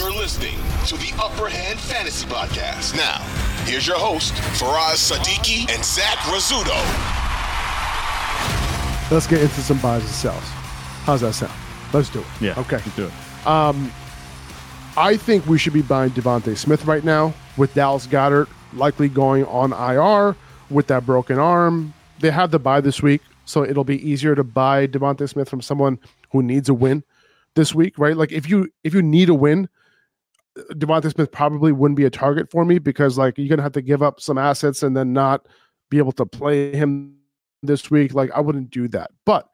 You're 0.00 0.12
listening 0.12 0.56
to 0.86 0.96
the 0.96 1.12
Upper 1.22 1.46
Hand 1.46 1.78
Fantasy 1.78 2.26
Podcast. 2.26 2.96
Now, 2.96 3.18
here's 3.66 3.86
your 3.86 3.98
host, 3.98 4.32
Faraz 4.58 4.96
Siddiqi 4.96 5.70
and 5.70 5.84
Zach 5.84 6.16
Rizzuto. 6.20 6.74
Let's 9.12 9.26
get 9.26 9.42
into 9.42 9.60
some 9.60 9.78
buys 9.80 10.00
and 10.00 10.10
sells. 10.10 10.42
How's 11.04 11.20
that 11.20 11.34
sound? 11.34 11.52
Let's 11.92 12.08
do 12.08 12.20
it. 12.20 12.26
Yeah. 12.40 12.54
Okay. 12.56 12.76
Let's 12.76 12.96
do 12.96 13.08
it. 13.08 13.46
Um, 13.46 13.92
I 14.96 15.18
think 15.18 15.44
we 15.44 15.58
should 15.58 15.74
be 15.74 15.82
buying 15.82 16.12
DeVonta 16.12 16.56
Smith 16.56 16.86
right 16.86 17.04
now 17.04 17.34
with 17.58 17.74
Dallas 17.74 18.06
Goedert 18.06 18.48
likely 18.72 19.10
going 19.10 19.44
on 19.44 19.74
IR 19.74 20.34
with 20.70 20.86
that 20.86 21.04
broken 21.04 21.38
arm. 21.38 21.92
They 22.20 22.30
have 22.30 22.52
the 22.52 22.58
bye 22.58 22.80
this 22.80 23.02
week, 23.02 23.20
so 23.44 23.64
it'll 23.64 23.84
be 23.84 24.00
easier 24.08 24.34
to 24.34 24.44
buy 24.44 24.86
DeVonta 24.86 25.28
Smith 25.28 25.50
from 25.50 25.60
someone 25.60 25.98
who 26.32 26.42
needs 26.42 26.70
a 26.70 26.74
win 26.74 27.04
this 27.54 27.74
week, 27.74 27.98
right? 27.98 28.16
Like 28.16 28.32
if 28.32 28.48
you 28.48 28.72
if 28.82 28.94
you 28.94 29.02
need 29.02 29.28
a 29.28 29.34
win, 29.34 29.68
DeVonta 30.72 31.12
Smith 31.12 31.30
probably 31.30 31.72
wouldn't 31.72 31.96
be 31.96 32.04
a 32.04 32.10
target 32.10 32.50
for 32.50 32.64
me 32.64 32.78
because 32.78 33.18
like 33.18 33.38
you're 33.38 33.48
gonna 33.48 33.62
have 33.62 33.72
to 33.72 33.82
give 33.82 34.02
up 34.02 34.20
some 34.20 34.38
assets 34.38 34.82
and 34.82 34.96
then 34.96 35.12
not 35.12 35.46
be 35.90 35.98
able 35.98 36.12
to 36.12 36.26
play 36.26 36.72
him 36.74 37.16
this 37.62 37.90
week. 37.90 38.14
Like 38.14 38.30
I 38.32 38.40
wouldn't 38.40 38.70
do 38.70 38.88
that. 38.88 39.10
But 39.24 39.48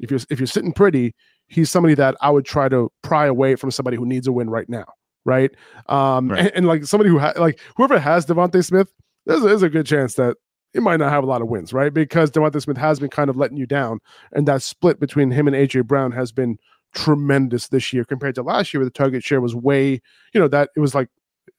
if 0.00 0.10
you're 0.10 0.20
if 0.30 0.38
you're 0.38 0.46
sitting 0.46 0.72
pretty, 0.72 1.14
he's 1.48 1.70
somebody 1.70 1.94
that 1.94 2.16
I 2.20 2.30
would 2.30 2.44
try 2.44 2.68
to 2.68 2.90
pry 3.02 3.26
away 3.26 3.56
from 3.56 3.70
somebody 3.70 3.96
who 3.96 4.06
needs 4.06 4.26
a 4.26 4.32
win 4.32 4.50
right 4.50 4.68
now, 4.68 4.86
right? 5.24 5.50
Um, 5.86 6.28
Right. 6.30 6.40
And, 6.40 6.52
and 6.54 6.66
like 6.66 6.84
somebody 6.84 7.10
who 7.10 7.18
ha- 7.18 7.34
like 7.36 7.60
whoever 7.76 7.98
has 7.98 8.26
DeVonta 8.26 8.64
Smith, 8.64 8.92
there's, 9.26 9.42
there's 9.42 9.62
a 9.62 9.68
good 9.68 9.86
chance 9.86 10.14
that 10.14 10.36
it 10.74 10.82
might 10.82 10.98
not 10.98 11.10
have 11.10 11.24
a 11.24 11.26
lot 11.26 11.40
of 11.40 11.48
wins, 11.48 11.72
right? 11.72 11.92
Because 11.92 12.30
DeVonta 12.30 12.60
Smith 12.60 12.76
has 12.76 13.00
been 13.00 13.08
kind 13.08 13.30
of 13.30 13.36
letting 13.36 13.56
you 13.56 13.66
down, 13.66 14.00
and 14.32 14.46
that 14.46 14.62
split 14.62 15.00
between 15.00 15.30
him 15.30 15.46
and 15.48 15.56
AJ 15.56 15.86
Brown 15.86 16.12
has 16.12 16.30
been 16.30 16.58
tremendous 16.94 17.68
this 17.68 17.92
year 17.92 18.04
compared 18.04 18.34
to 18.36 18.42
last 18.42 18.72
year, 18.72 18.80
where 18.80 18.86
the 18.86 18.90
target 18.90 19.22
share 19.24 19.40
was 19.40 19.54
way, 19.54 20.00
you 20.32 20.40
know, 20.40 20.48
that 20.48 20.70
it 20.76 20.80
was 20.80 20.94
like 20.94 21.08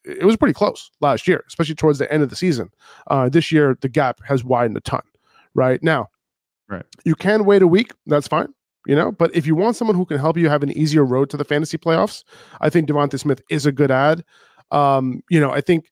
it 0.05 0.25
was 0.25 0.37
pretty 0.37 0.53
close 0.53 0.89
last 1.01 1.27
year, 1.27 1.43
especially 1.47 1.75
towards 1.75 1.99
the 1.99 2.11
end 2.11 2.23
of 2.23 2.29
the 2.29 2.35
season. 2.35 2.69
Uh, 3.07 3.27
this 3.29 3.51
year, 3.51 3.77
the 3.81 3.89
gap 3.89 4.19
has 4.25 4.43
widened 4.43 4.77
a 4.77 4.81
ton. 4.81 5.01
Right 5.55 5.81
now, 5.83 6.07
Right. 6.67 6.85
you 7.05 7.15
can 7.15 7.43
wait 7.45 7.61
a 7.61 7.67
week. 7.67 7.91
That's 8.05 8.27
fine. 8.27 8.53
You 8.87 8.95
know, 8.95 9.11
but 9.11 9.35
if 9.35 9.45
you 9.45 9.55
want 9.55 9.75
someone 9.75 9.95
who 9.97 10.05
can 10.05 10.17
help 10.19 10.37
you 10.37 10.47
have 10.49 10.63
an 10.63 10.71
easier 10.71 11.03
road 11.03 11.29
to 11.31 11.37
the 11.37 11.43
fantasy 11.43 11.77
playoffs, 11.77 12.23
I 12.61 12.69
think 12.69 12.87
DeVonta 12.87 13.19
Smith 13.19 13.41
is 13.49 13.65
a 13.65 13.71
good 13.71 13.91
ad. 13.91 14.23
Um, 14.71 15.21
you 15.29 15.39
know, 15.39 15.51
I 15.51 15.61
think 15.61 15.91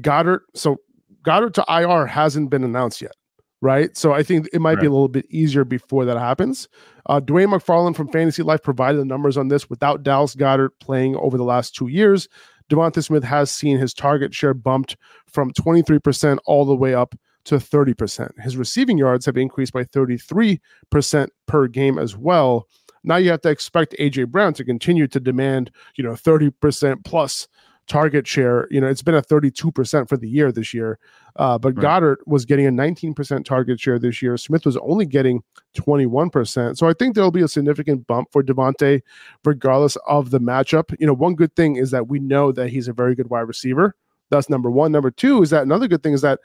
Goedert. 0.00 0.40
So 0.54 0.76
Goedert 1.22 1.54
to 1.54 1.64
IR 1.68 2.06
hasn't 2.06 2.50
been 2.50 2.62
announced 2.64 3.00
yet, 3.00 3.14
right? 3.60 3.96
So 3.96 4.12
I 4.12 4.22
think 4.22 4.48
it 4.52 4.60
might 4.60 4.80
be 4.80 4.86
a 4.86 4.90
little 4.90 5.08
bit 5.08 5.26
easier 5.28 5.64
before 5.64 6.04
that 6.06 6.18
happens. 6.18 6.68
Uh, 7.06 7.20
Dwain 7.20 7.48
McFarland 7.48 7.96
from 7.96 8.08
Fantasy 8.08 8.42
Life 8.42 8.62
provided 8.62 8.98
the 8.98 9.04
numbers 9.04 9.36
on 9.36 9.48
this. 9.48 9.68
Without 9.68 10.02
Dallas 10.02 10.34
Goedert 10.34 10.70
playing 10.80 11.16
over 11.16 11.36
the 11.36 11.44
last 11.44 11.74
two 11.74 11.88
years, 11.88 12.28
DeVonta 12.70 13.02
Smith 13.02 13.24
has 13.24 13.50
seen 13.50 13.78
his 13.78 13.92
target 13.92 14.32
share 14.32 14.54
bumped 14.54 14.96
from 15.26 15.52
23% 15.52 16.38
all 16.46 16.64
the 16.64 16.74
way 16.74 16.94
up 16.94 17.14
to 17.44 17.56
30%. 17.56 18.40
His 18.40 18.56
receiving 18.56 18.96
yards 18.96 19.26
have 19.26 19.36
increased 19.36 19.72
by 19.72 19.84
33% 19.84 21.28
per 21.46 21.66
game 21.66 21.98
as 21.98 22.16
well. 22.16 22.66
Now 23.02 23.16
you 23.16 23.30
have 23.30 23.40
to 23.42 23.50
expect 23.50 23.96
AJ 23.98 24.28
Brown 24.28 24.54
to 24.54 24.64
continue 24.64 25.06
to 25.08 25.20
demand, 25.20 25.70
you 25.96 26.04
know, 26.04 26.12
30% 26.12 27.04
plus 27.04 27.48
target 27.88 28.26
share. 28.26 28.68
You 28.70 28.80
know, 28.80 28.86
it's 28.86 29.02
been 29.02 29.14
a 29.14 29.22
32% 29.22 30.08
for 30.08 30.16
the 30.16 30.28
year 30.28 30.52
this 30.52 30.72
year. 30.72 30.98
Uh, 31.36 31.58
but 31.58 31.76
Right. 31.76 32.02
Goedert 32.02 32.16
was 32.26 32.44
getting 32.44 32.66
a 32.66 32.70
19% 32.70 33.44
target 33.44 33.80
share 33.80 33.98
this 33.98 34.22
year. 34.22 34.36
Smith 34.36 34.64
was 34.64 34.76
only 34.78 35.06
getting 35.06 35.42
21%. 35.76 36.76
So 36.76 36.88
I 36.88 36.92
think 36.92 37.14
there'll 37.14 37.30
be 37.30 37.42
a 37.42 37.48
significant 37.48 38.06
bump 38.06 38.28
for 38.32 38.42
DeVonta, 38.42 39.00
regardless 39.44 39.96
of 40.06 40.30
the 40.30 40.40
matchup. 40.40 40.94
You 40.98 41.06
know, 41.06 41.14
one 41.14 41.34
good 41.34 41.54
thing 41.56 41.76
is 41.76 41.90
that 41.90 42.08
we 42.08 42.18
know 42.18 42.52
that 42.52 42.68
he's 42.68 42.88
a 42.88 42.92
very 42.92 43.14
good 43.14 43.30
wide 43.30 43.40
receiver. 43.40 43.94
That's 44.30 44.48
number 44.48 44.70
one. 44.70 44.92
Number 44.92 45.10
two 45.10 45.42
is 45.42 45.50
that 45.50 45.62
another 45.62 45.88
good 45.88 46.02
thing 46.02 46.12
is 46.12 46.22
that 46.22 46.40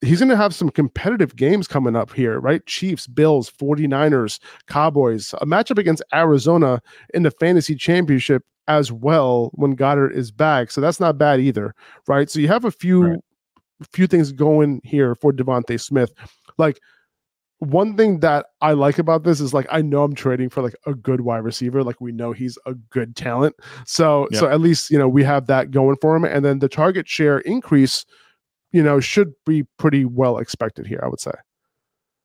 he's 0.00 0.18
going 0.18 0.28
to 0.28 0.36
have 0.36 0.54
some 0.54 0.70
competitive 0.70 1.34
games 1.36 1.66
coming 1.66 1.96
up 1.96 2.12
here, 2.12 2.38
right? 2.38 2.64
Chiefs, 2.66 3.06
Bills, 3.06 3.50
49ers, 3.50 4.38
Cowboys, 4.66 5.34
a 5.40 5.46
matchup 5.46 5.78
against 5.78 6.02
Arizona 6.12 6.82
in 7.14 7.22
the 7.22 7.30
fantasy 7.30 7.74
championship 7.74 8.44
as 8.68 8.92
well 8.92 9.50
when 9.54 9.76
Goedert 9.76 10.14
is 10.14 10.30
back. 10.30 10.70
So 10.70 10.80
that's 10.80 11.00
not 11.00 11.18
bad 11.18 11.40
either, 11.40 11.74
right? 12.06 12.30
So 12.30 12.38
you 12.38 12.48
have 12.48 12.64
a 12.64 12.70
few 12.70 13.04
Right. 13.04 13.18
Few 13.92 14.06
things 14.06 14.32
going 14.32 14.80
here 14.84 15.14
for 15.14 15.32
DeVonta 15.32 15.80
Smith. 15.80 16.12
Like 16.58 16.80
one 17.58 17.96
thing 17.96 18.20
that 18.20 18.46
I 18.60 18.72
like 18.72 18.98
about 18.98 19.24
this 19.24 19.40
is 19.40 19.54
like 19.54 19.66
I 19.70 19.82
know 19.82 20.04
I'm 20.04 20.14
trading 20.14 20.50
for 20.50 20.62
like 20.62 20.76
a 20.86 20.94
good 20.94 21.22
wide 21.22 21.38
receiver. 21.38 21.82
Like 21.82 22.00
we 22.00 22.12
know 22.12 22.32
he's 22.32 22.58
a 22.66 22.74
good 22.74 23.16
talent. 23.16 23.54
So 23.86 24.28
so 24.32 24.48
at 24.48 24.60
least 24.60 24.90
you 24.90 24.98
know 24.98 25.08
we 25.08 25.24
have 25.24 25.46
that 25.46 25.70
going 25.70 25.96
for 26.00 26.16
him. 26.16 26.24
And 26.24 26.44
then 26.44 26.58
the 26.58 26.68
target 26.68 27.08
share 27.08 27.38
increase, 27.40 28.04
you 28.72 28.82
know, 28.82 29.00
should 29.00 29.32
be 29.46 29.64
pretty 29.78 30.04
well 30.04 30.38
expected 30.38 30.86
here, 30.86 31.00
I 31.02 31.08
would 31.08 31.20
say. 31.20 31.32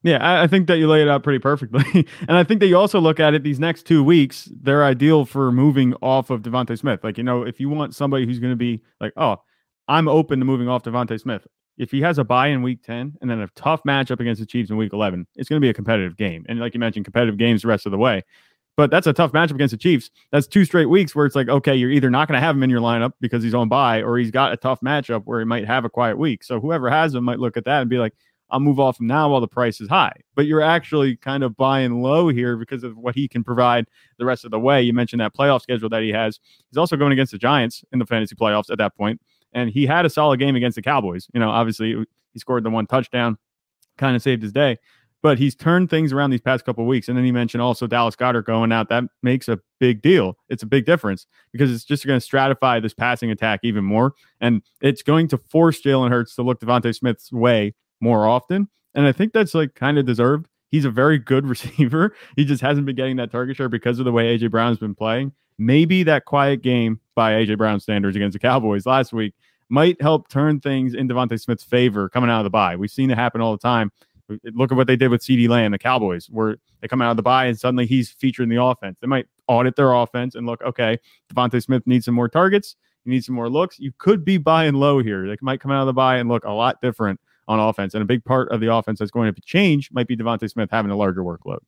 Yeah, 0.02 0.18
I, 0.18 0.44
I 0.44 0.48
think 0.48 0.68
that 0.68 0.78
you 0.78 0.88
lay 0.88 1.02
it 1.02 1.10
out 1.10 1.24
pretty 1.24 1.40
perfectly. 1.40 2.08
and 2.28 2.38
I 2.38 2.44
think 2.44 2.62
that 2.62 2.68
you 2.68 2.78
also 2.78 3.02
look 3.02 3.20
at 3.20 3.34
it 3.34 3.44
these 3.44 3.60
next 3.60 3.84
two 3.84 4.04
weeks, 4.04 4.50
they're 4.62 4.84
ideal 4.84 5.26
for 5.26 5.52
moving 5.52 5.94
off 5.96 6.30
of 6.30 6.42
DeVonta 6.42 6.78
Smith. 6.78 7.04
Like, 7.04 7.18
you 7.18 7.24
know, 7.24 7.44
if 7.44 7.60
you 7.60 7.68
want 7.70 7.96
somebody 7.96 8.26
who's 8.26 8.40
going 8.40 8.54
to 8.54 8.58
be 8.58 8.82
like, 9.02 9.12
oh, 9.18 9.38
I'm 9.90 10.08
open 10.08 10.38
to 10.38 10.46
moving 10.46 10.70
off 10.70 10.84
DeVonta 10.84 11.20
Smith. 11.20 11.48
If 11.80 11.90
he 11.90 12.00
has 12.02 12.20
a 12.20 12.24
bye 12.24 12.48
in 12.48 12.62
week 12.62 12.84
10 12.84 13.18
and 13.22 13.30
then 13.30 13.42
a 13.42 13.48
tough 13.56 13.82
matchup 13.84 14.20
against 14.20 14.40
the 14.40 14.46
Chiefs 14.46 14.70
in 14.70 14.78
week 14.78 14.94
11, 14.94 15.26
it's 15.36 15.50
going 15.50 15.60
to 15.60 15.66
be 15.66 15.70
a 15.70 15.74
competitive 15.74 16.16
game. 16.16 16.46
And 16.48 16.60
like 16.60 16.76
you 16.76 16.80
mentioned, 16.80 17.06
competitive 17.06 17.38
games 17.38 17.64
the 17.64 17.70
rest 17.70 17.88
of 17.88 17.92
the 17.92 17.98
way. 17.98 18.24
But 18.78 18.92
that's 18.92 19.08
a 19.08 19.14
tough 19.14 19.32
matchup 19.32 19.56
against 19.56 19.72
the 19.72 19.78
Chiefs. 19.78 20.12
That's 20.32 20.46
two 20.46 20.64
straight 20.64 20.86
weeks 20.86 21.16
where 21.16 21.26
it's 21.26 21.36
like, 21.36 21.50
okay, 21.50 21.76
you're 21.76 21.90
either 21.90 22.12
not 22.12 22.28
going 22.28 22.38
to 22.38 22.46
have 22.46 22.56
him 22.56 22.64
in 22.64 22.70
your 22.70 22.82
lineup 22.82 23.14
because 23.20 23.42
he's 23.42 23.56
on 23.56 23.68
bye, 23.68 24.04
or 24.04 24.18
he's 24.18 24.32
got 24.32 24.54
a 24.54 24.58
tough 24.58 24.80
matchup 24.82 25.24
where 25.26 25.40
he 25.40 25.46
might 25.46 25.66
have 25.66 25.86
a 25.86 25.90
quiet 25.90 26.18
week. 26.20 26.44
So 26.44 26.60
whoever 26.60 26.90
has 26.90 27.16
him 27.16 27.24
might 27.24 27.40
look 27.40 27.58
at 27.58 27.66
that 27.66 27.82
and 27.82 27.90
be 27.90 27.98
like, 27.98 28.14
I'll 28.52 28.60
move 28.60 28.80
off 28.80 29.00
him 29.00 29.08
now 29.08 29.30
while 29.30 29.42
the 29.42 29.48
price 29.48 29.82
is 29.82 29.90
high. 29.90 30.14
But 30.36 30.46
you're 30.46 30.62
actually 30.62 31.18
kind 31.18 31.44
of 31.44 31.56
buying 31.56 32.02
low 32.02 32.30
here 32.30 32.58
because 32.58 32.84
of 32.84 32.98
what 32.98 33.16
he 33.16 33.28
can 33.28 33.44
provide 33.44 33.86
the 34.18 34.26
rest 34.26 34.46
of 34.46 34.52
the 34.52 34.60
way. 34.60 34.82
You 34.82 34.94
mentioned 34.94 35.22
that 35.22 35.36
playoff 35.36 35.62
schedule 35.62 35.90
that 35.90 36.04
he 36.04 36.10
has. 36.10 36.40
He's 36.70 36.78
also 36.78 36.96
going 36.96 37.12
against 37.12 37.32
the 37.32 37.38
Giants 37.38 37.84
in 37.92 38.00
the 38.00 38.06
fantasy 38.06 38.36
playoffs 38.36 38.70
at 38.72 38.78
that 38.78 38.96
point, 38.96 39.22
and 39.54 39.70
he 39.70 39.86
had 39.86 40.06
a 40.06 40.10
solid 40.10 40.40
game 40.40 40.56
against 40.56 40.76
the 40.76 40.82
Cowboys. 40.82 41.28
You 41.34 41.40
know, 41.40 41.50
obviously 41.50 42.06
he 42.34 42.40
scored 42.40 42.64
the 42.64 42.70
one 42.70 42.88
touchdown, 42.88 43.38
kind 43.98 44.16
of 44.16 44.22
saved 44.22 44.44
his 44.44 44.52
day. 44.52 44.78
But 45.22 45.38
he's 45.38 45.54
turned 45.54 45.90
things 45.90 46.14
around 46.14 46.30
these 46.30 46.40
past 46.40 46.64
couple 46.64 46.86
weeks. 46.86 47.10
And 47.10 47.18
then 47.18 47.26
he 47.26 47.32
mentioned 47.32 47.62
also 47.62 47.88
Dallas 47.88 48.16
Goedert 48.16 48.46
going 48.46 48.72
out. 48.72 48.88
That 48.88 49.04
makes 49.22 49.50
a 49.50 49.60
big 49.78 50.02
deal. 50.02 50.38
It's 50.48 50.64
a 50.64 50.66
big 50.66 50.86
difference 50.86 51.28
because 51.52 51.74
it's 51.74 51.84
just 51.84 52.08
going 52.08 52.20
to 52.20 52.26
stratify 52.26 52.82
this 52.82 52.94
passing 52.94 53.30
attack 53.30 53.60
even 53.64 53.84
more. 53.84 54.14
And 54.40 54.62
it's 54.82 55.04
going 55.04 55.28
to 55.30 55.38
force 55.38 55.82
Jalen 55.82 56.10
Hurts 56.10 56.36
to 56.36 56.42
look 56.42 56.62
DeVonta 56.62 56.96
Smith's 56.96 57.34
way 57.34 57.76
more 58.00 58.28
often. 58.28 58.70
And 58.96 59.06
I 59.06 59.12
think 59.12 59.34
that's 59.34 59.54
like 59.54 59.76
kind 59.76 60.00
of 60.00 60.06
deserved. 60.06 60.48
He's 60.72 60.86
a 60.86 60.90
very 60.90 61.18
good 61.18 61.46
receiver. 61.50 62.16
He 62.38 62.46
just 62.46 62.62
hasn't 62.62 62.86
been 62.86 62.96
getting 62.96 63.18
that 63.18 63.32
target 63.32 63.58
share 63.58 63.70
because 63.70 64.00
of 64.00 64.06
the 64.06 64.14
way 64.14 64.38
AJ 64.38 64.52
Brown's 64.52 64.78
been 64.78 64.96
playing. 64.96 65.34
Maybe 65.60 66.04
that 66.04 66.24
quiet 66.24 66.62
game 66.62 67.02
by 67.16 67.34
AJ 67.34 67.58
Brown 67.58 67.82
standards 67.82 68.16
against 68.16 68.34
the 68.34 68.40
Cowboys 68.40 68.86
last 68.86 69.12
week 69.12 69.34
might 69.68 70.02
help 70.02 70.30
turn 70.30 70.62
things 70.62 70.94
in 70.94 71.08
DeVonta 71.08 71.40
Smith's 71.40 71.66
favor 71.66 72.08
coming 72.08 72.30
out 72.30 72.40
of 72.40 72.46
the 72.46 72.50
bye. 72.50 72.78
We've 72.78 72.90
seen 72.90 73.12
it 73.12 73.18
happen 73.18 73.42
all 73.42 73.52
the 73.52 73.62
time. 73.62 73.92
Look 74.54 74.72
at 74.72 74.78
what 74.78 74.88
they 74.88 74.96
did 74.96 75.10
with 75.10 75.22
CeeDee 75.22 75.50
Lamb, 75.50 75.72
the 75.72 75.78
Cowboys, 75.78 76.28
where 76.30 76.58
they 76.80 76.88
come 76.88 77.02
out 77.02 77.12
of 77.12 77.18
the 77.18 77.24
bye 77.24 77.46
and 77.46 77.60
suddenly 77.60 77.86
he's 77.86 78.10
featured 78.10 78.44
in 78.44 78.50
the 78.50 78.64
offense. 78.64 79.00
They 79.02 79.08
might 79.08 79.28
audit 79.48 79.76
their 79.76 79.94
offense 79.94 80.36
and 80.36 80.48
look, 80.48 80.62
okay, 80.62 80.98
DeVonta 81.34 81.62
Smith 81.62 81.86
needs 81.86 82.06
some 82.06 82.16
more 82.16 82.30
targets. 82.30 82.78
You 83.04 83.12
need 83.12 83.26
some 83.26 83.36
more 83.36 83.50
looks. 83.50 83.80
You 83.80 83.92
could 83.98 84.24
be 84.24 84.38
buying 84.38 84.76
low 84.76 85.00
here. 85.00 85.28
They 85.28 85.36
might 85.42 85.60
come 85.60 85.72
out 85.72 85.82
of 85.82 85.88
the 85.88 85.94
bye 85.94 86.18
and 86.18 86.30
look 86.30 86.46
a 86.46 86.52
lot 86.52 86.80
different 86.82 87.20
on 87.50 87.60
offense. 87.60 87.96
And 87.96 88.02
a 88.02 88.06
big 88.06 88.24
part 88.24 88.50
of 88.52 88.62
the 88.62 88.74
offense 88.74 89.00
that's 89.00 89.12
going 89.12 89.34
to 89.34 89.42
change 89.42 89.92
might 89.92 90.08
be 90.08 90.16
DeVonta 90.16 90.50
Smith 90.50 90.70
having 90.72 90.92
a 90.92 90.96
larger 90.96 91.24
workload. 91.24 91.60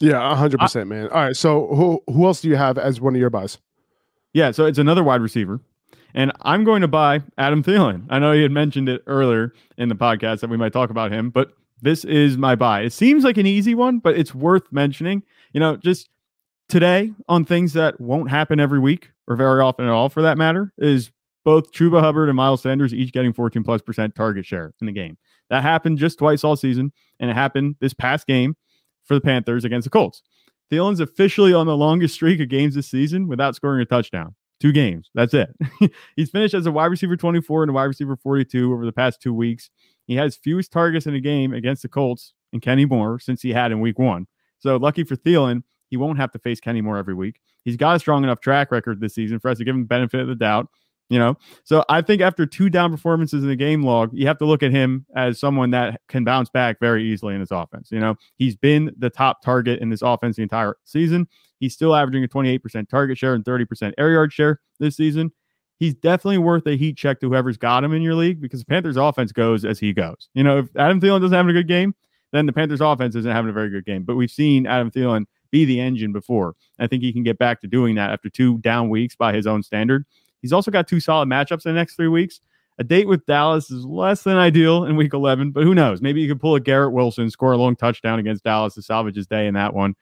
Yeah, 0.00 0.34
hundred 0.34 0.60
percent, 0.60 0.88
man. 0.88 1.08
All 1.08 1.22
right. 1.22 1.36
So 1.36 1.68
who 1.68 2.02
who 2.12 2.26
else 2.26 2.40
do 2.40 2.48
you 2.48 2.56
have 2.56 2.78
as 2.78 3.00
one 3.00 3.14
of 3.14 3.20
your 3.20 3.30
buys? 3.30 3.58
Yeah, 4.32 4.50
so 4.50 4.66
it's 4.66 4.78
another 4.78 5.02
wide 5.02 5.22
receiver. 5.22 5.60
And 6.14 6.32
I'm 6.42 6.64
going 6.64 6.80
to 6.80 6.88
buy 6.88 7.22
Adam 7.36 7.62
Thielen. 7.62 8.06
I 8.08 8.18
know 8.18 8.32
you 8.32 8.42
had 8.42 8.52
mentioned 8.52 8.88
it 8.88 9.02
earlier 9.06 9.52
in 9.76 9.88
the 9.88 9.94
podcast 9.94 10.40
that 10.40 10.50
we 10.50 10.56
might 10.56 10.72
talk 10.72 10.88
about 10.88 11.12
him, 11.12 11.28
but 11.30 11.52
this 11.82 12.04
is 12.04 12.38
my 12.38 12.54
buy. 12.54 12.82
It 12.82 12.92
seems 12.92 13.22
like 13.22 13.36
an 13.36 13.46
easy 13.46 13.74
one, 13.74 13.98
but 13.98 14.16
it's 14.16 14.34
worth 14.34 14.70
mentioning. 14.72 15.22
You 15.52 15.60
know, 15.60 15.76
just 15.76 16.08
today 16.68 17.12
on 17.28 17.44
things 17.44 17.74
that 17.74 18.00
won't 18.00 18.30
happen 18.30 18.60
every 18.60 18.78
week 18.78 19.10
or 19.28 19.36
very 19.36 19.60
often 19.60 19.84
at 19.84 19.90
all 19.90 20.08
for 20.08 20.22
that 20.22 20.38
matter 20.38 20.72
is 20.78 21.10
both 21.44 21.72
Chuba 21.72 22.00
Hubbard 22.00 22.28
and 22.28 22.36
Miles 22.36 22.62
Sanders 22.62 22.92
each 22.92 23.12
getting 23.12 23.32
14 23.32 23.62
plus 23.62 23.82
percent 23.82 24.14
target 24.14 24.44
share 24.44 24.72
in 24.80 24.86
the 24.86 24.92
game. 24.92 25.16
That 25.48 25.62
happened 25.62 25.98
just 25.98 26.18
twice 26.18 26.42
all 26.42 26.56
season, 26.56 26.92
and 27.20 27.30
it 27.30 27.34
happened 27.34 27.76
this 27.80 27.94
past 27.94 28.26
game 28.26 28.56
for 29.06 29.14
the 29.14 29.20
Panthers 29.20 29.64
against 29.64 29.84
the 29.84 29.90
Colts. 29.90 30.22
Thielen's 30.70 31.00
officially 31.00 31.54
on 31.54 31.66
the 31.66 31.76
longest 31.76 32.14
streak 32.14 32.40
of 32.40 32.48
games 32.48 32.74
this 32.74 32.88
season 32.88 33.28
without 33.28 33.54
scoring 33.54 33.80
a 33.80 33.84
touchdown. 33.84 34.34
Two 34.58 34.72
games. 34.72 35.10
That's 35.14 35.34
it. 35.34 35.54
He's 36.16 36.30
finished 36.30 36.54
as 36.54 36.66
a 36.66 36.72
wide 36.72 36.86
receiver 36.86 37.16
24 37.16 37.64
and 37.64 37.70
a 37.70 37.72
wide 37.72 37.84
receiver 37.84 38.16
42 38.16 38.72
over 38.72 38.84
the 38.84 38.92
past 38.92 39.20
two 39.20 39.34
weeks. 39.34 39.70
He 40.06 40.16
has 40.16 40.36
fewest 40.36 40.72
targets 40.72 41.06
in 41.06 41.14
a 41.14 41.20
game 41.20 41.52
against 41.52 41.82
the 41.82 41.88
Colts 41.88 42.32
and 42.52 42.62
Kenny 42.62 42.84
Moore 42.84 43.18
since 43.18 43.42
he 43.42 43.52
had 43.52 43.70
in 43.70 43.80
week 43.80 43.98
one. 43.98 44.26
So 44.58 44.76
lucky 44.76 45.04
for 45.04 45.16
Thielen, 45.16 45.62
he 45.88 45.96
won't 45.96 46.18
have 46.18 46.32
to 46.32 46.38
face 46.38 46.60
Kenny 46.60 46.80
Moore 46.80 46.96
every 46.96 47.14
week. 47.14 47.40
He's 47.64 47.76
got 47.76 47.96
a 47.96 47.98
strong 47.98 48.24
enough 48.24 48.40
track 48.40 48.70
record 48.70 49.00
this 49.00 49.14
season 49.14 49.38
for 49.38 49.50
us 49.50 49.58
to 49.58 49.64
give 49.64 49.74
him 49.74 49.82
the 49.82 49.88
benefit 49.88 50.20
of 50.20 50.28
the 50.28 50.34
doubt. 50.34 50.68
You 51.08 51.20
know, 51.20 51.36
so 51.62 51.84
I 51.88 52.02
think 52.02 52.20
after 52.20 52.46
two 52.46 52.68
down 52.68 52.90
performances 52.90 53.44
in 53.44 53.48
the 53.48 53.54
game 53.54 53.84
log, 53.84 54.10
you 54.12 54.26
have 54.26 54.38
to 54.38 54.44
look 54.44 54.64
at 54.64 54.72
him 54.72 55.06
as 55.14 55.38
someone 55.38 55.70
that 55.70 56.00
can 56.08 56.24
bounce 56.24 56.50
back 56.50 56.80
very 56.80 57.04
easily 57.04 57.34
in 57.34 57.40
this 57.40 57.52
offense. 57.52 57.92
You 57.92 58.00
know, 58.00 58.16
he's 58.34 58.56
been 58.56 58.92
the 58.98 59.08
top 59.08 59.40
target 59.40 59.80
in 59.80 59.88
this 59.88 60.02
offense 60.02 60.34
the 60.34 60.42
entire 60.42 60.76
season. 60.84 61.28
He's 61.60 61.74
still 61.74 61.94
averaging 61.94 62.24
a 62.24 62.28
28% 62.28 62.88
target 62.88 63.18
share 63.18 63.34
and 63.34 63.44
30% 63.44 63.92
air 63.98 64.10
yard 64.10 64.32
share 64.32 64.60
this 64.80 64.96
season. 64.96 65.30
He's 65.78 65.94
definitely 65.94 66.38
worth 66.38 66.66
a 66.66 66.76
heat 66.76 66.96
check 66.96 67.20
to 67.20 67.28
whoever's 67.28 67.56
got 67.56 67.84
him 67.84 67.92
in 67.92 68.02
your 68.02 68.14
league 68.14 68.40
because 68.40 68.60
the 68.60 68.66
Panthers 68.66 68.96
offense 68.96 69.30
goes 69.30 69.64
as 69.64 69.78
he 69.78 69.92
goes. 69.92 70.28
You 70.34 70.42
know, 70.42 70.58
if 70.58 70.66
Adam 70.76 71.00
Thielen 71.00 71.20
doesn't 71.20 71.36
have 71.36 71.48
a 71.48 71.52
good 71.52 71.68
game, 71.68 71.94
then 72.32 72.46
the 72.46 72.52
Panthers 72.52 72.80
offense 72.80 73.14
isn't 73.14 73.30
having 73.30 73.50
a 73.50 73.52
very 73.52 73.70
good 73.70 73.84
game. 73.84 74.02
But 74.02 74.16
we've 74.16 74.30
seen 74.30 74.66
Adam 74.66 74.90
Thielen 74.90 75.26
be 75.50 75.64
the 75.64 75.80
engine 75.80 76.12
before. 76.12 76.54
I 76.78 76.86
think 76.86 77.02
he 77.02 77.12
can 77.12 77.22
get 77.22 77.38
back 77.38 77.60
to 77.60 77.66
doing 77.66 77.94
that 77.96 78.10
after 78.10 78.28
two 78.28 78.58
down 78.58 78.88
weeks 78.88 79.14
by 79.14 79.32
his 79.34 79.46
own 79.46 79.62
standard. 79.62 80.04
He's 80.46 80.52
also 80.52 80.70
got 80.70 80.86
two 80.86 81.00
solid 81.00 81.28
matchups 81.28 81.66
in 81.66 81.74
the 81.74 81.78
next 81.80 81.96
three 81.96 82.08
weeks. 82.08 82.40
A 82.78 82.84
date 82.84 83.08
with 83.08 83.24
Dallas 83.26 83.70
is 83.70 83.84
less 83.84 84.22
than 84.22 84.36
ideal 84.36 84.84
in 84.84 84.96
week 84.96 85.14
11, 85.14 85.50
but 85.50 85.64
who 85.64 85.74
knows? 85.74 86.02
Maybe 86.02 86.20
you 86.20 86.28
could 86.28 86.40
pull 86.40 86.54
a 86.54 86.60
Garrett 86.60 86.92
Wilson, 86.92 87.30
score 87.30 87.52
a 87.52 87.56
long 87.56 87.74
touchdown 87.74 88.18
against 88.18 88.44
Dallas 88.44 88.74
to 88.74 88.82
salvage 88.82 89.16
his 89.16 89.26
day 89.26 89.46
in 89.46 89.54
that 89.54 89.72
one. 89.72 89.94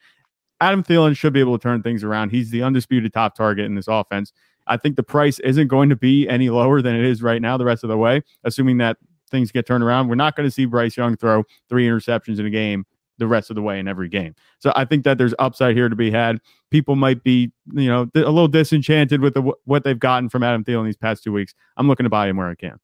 Adam 0.61 0.83
Thielen 0.83 1.15
should 1.15 1.33
be 1.33 1.39
able 1.39 1.57
to 1.57 1.61
turn 1.61 1.81
things 1.81 2.03
around. 2.03 2.31
He's 2.31 2.49
the 2.49 2.63
undisputed 2.63 3.13
top 3.13 3.35
target 3.35 3.65
in 3.65 3.75
this 3.75 3.87
offense. 3.87 4.33
I 4.67 4.77
think 4.77 4.97
the 4.97 5.03
price 5.03 5.39
isn't 5.39 5.67
going 5.67 5.89
to 5.89 5.95
be 5.95 6.27
any 6.27 6.49
lower 6.49 6.81
than 6.81 6.95
it 6.95 7.05
is 7.05 7.23
right 7.23 7.41
now 7.41 7.57
the 7.57 7.65
rest 7.65 7.83
of 7.83 7.89
the 7.89 7.97
way, 7.97 8.21
assuming 8.43 8.77
that 8.79 8.97
things 9.31 9.51
get 9.51 9.65
turned 9.65 9.83
around. 9.83 10.07
We're 10.07 10.15
not 10.15 10.35
going 10.35 10.47
to 10.47 10.51
see 10.51 10.65
Bryce 10.65 10.97
Young 10.97 11.17
throw 11.17 11.43
three 11.69 11.87
interceptions 11.87 12.39
in 12.39 12.45
a 12.45 12.49
game 12.49 12.85
the 13.17 13.27
rest 13.27 13.49
of 13.49 13.55
the 13.55 13.61
way 13.61 13.79
in 13.79 13.87
every 13.87 14.09
game. 14.09 14.35
So 14.59 14.73
I 14.75 14.85
think 14.85 15.03
that 15.03 15.17
there's 15.17 15.33
upside 15.39 15.75
here 15.75 15.89
to 15.89 15.95
be 15.95 16.11
had. 16.11 16.39
People 16.71 16.95
might 16.95 17.23
be, 17.23 17.51
you 17.73 17.87
know, 17.87 18.09
a 18.15 18.19
little 18.19 18.47
disenchanted 18.47 19.21
with 19.21 19.33
the, 19.33 19.53
what 19.65 19.83
they've 19.83 19.99
gotten 19.99 20.29
from 20.29 20.43
Adam 20.43 20.63
Thielen 20.63 20.85
these 20.85 20.97
past 20.97 21.23
two 21.23 21.31
weeks. 21.31 21.53
I'm 21.77 21.87
looking 21.87 22.03
to 22.03 22.09
buy 22.09 22.27
him 22.27 22.37
where 22.37 22.49
I 22.49 22.55
can. 22.55 22.79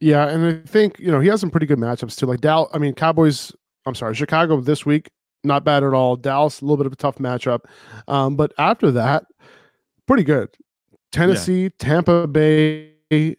Yeah, 0.00 0.28
and 0.28 0.46
I 0.46 0.66
think 0.66 0.98
you 0.98 1.10
know 1.10 1.20
he 1.20 1.28
has 1.28 1.40
some 1.40 1.50
pretty 1.50 1.66
good 1.66 1.78
matchups 1.78 2.16
too. 2.16 2.26
Like 2.26 2.40
Dal, 2.40 2.70
I 2.72 2.78
mean 2.78 2.94
Cowboys. 2.94 3.52
I'm 3.86 3.94
sorry, 3.94 4.14
Chicago 4.14 4.60
this 4.60 4.86
week, 4.86 5.10
not 5.44 5.64
bad 5.64 5.84
at 5.84 5.92
all. 5.92 6.16
Dallas, 6.16 6.60
a 6.60 6.64
little 6.64 6.78
bit 6.78 6.86
of 6.86 6.92
a 6.92 6.96
tough 6.96 7.16
matchup, 7.16 7.60
um, 8.08 8.34
but 8.34 8.52
after 8.56 8.90
that, 8.92 9.24
pretty 10.06 10.22
good. 10.22 10.48
Tennessee, 11.12 11.64
yeah. 11.64 11.68
Tampa 11.78 12.26
Bay, 12.26 12.92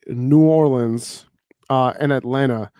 New 0.07 0.41
Orleans, 0.41 1.25
uh, 1.69 1.93
and 1.99 2.11
Atlanta. 2.11 2.71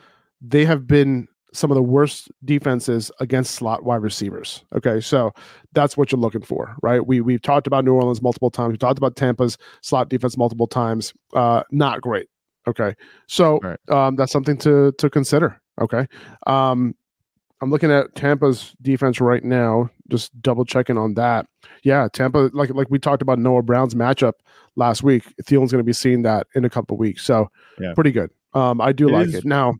They 0.42 0.66
have 0.66 0.86
been 0.86 1.28
some 1.54 1.72
of 1.72 1.76
the 1.76 1.84
worst 1.84 2.32
defenses 2.46 3.12
against 3.20 3.56
slot 3.56 3.84
wide 3.84 4.02
receivers. 4.02 4.64
Okay, 4.74 5.02
so 5.02 5.34
that's 5.74 5.98
what 5.98 6.12
you're 6.12 6.20
looking 6.20 6.42
for, 6.42 6.76
right? 6.82 7.06
We 7.06 7.22
we've 7.22 7.42
talked 7.42 7.68
about 7.68 7.86
New 7.86 7.94
Orleans 7.94 8.22
multiple 8.22 8.50
times. 8.50 8.72
We 8.72 8.78
talked 8.78 8.98
about 8.98 9.16
Tampa's 9.16 9.58
slot 9.82 10.10
defense 10.10 10.38
multiple 10.38 10.68
times. 10.68 11.14
Uh, 11.34 11.64
not 11.72 12.02
great. 12.02 12.28
Okay, 12.68 12.96
so 13.28 13.60
right. 13.60 13.80
um, 13.90 14.16
that's 14.16 14.32
something 14.32 14.58
to 14.58 14.94
to 14.94 15.10
consider. 15.10 15.60
Okay, 15.80 16.08
um, 16.48 16.96
I'm 17.62 17.70
looking 17.70 17.92
at 17.92 18.16
Tampa's 18.16 18.74
defense 18.82 19.22
right 19.22 19.44
now. 19.44 19.90
Just 20.10 20.40
double 20.42 20.66
checking 20.66 20.98
on 20.98 21.14
that. 21.16 21.46
Yeah, 21.84 22.08
Tampa, 22.12 22.50
like 22.54 22.70
like 22.72 22.90
we 22.90 23.00
talked 23.00 23.22
about 23.22 23.40
Noah 23.40 23.62
Brown's 23.62 23.94
matchup 23.94 24.34
last 24.76 25.04
week. 25.04 25.24
Thielen's 25.44 25.72
going 25.72 25.80
to 25.80 25.84
be 25.84 25.94
seeing 25.94 26.22
that 26.24 26.48
in 26.56 26.66
a 26.66 26.70
couple 26.70 26.98
weeks, 26.98 27.24
so 27.24 27.50
yeah. 27.80 27.94
pretty 27.94 28.12
good. 28.12 28.32
Um, 28.54 28.82
I 28.82 28.92
do 28.92 29.10
it 29.10 29.12
like 29.12 29.28
is- 29.28 29.36
it 29.36 29.46
now. 29.46 29.76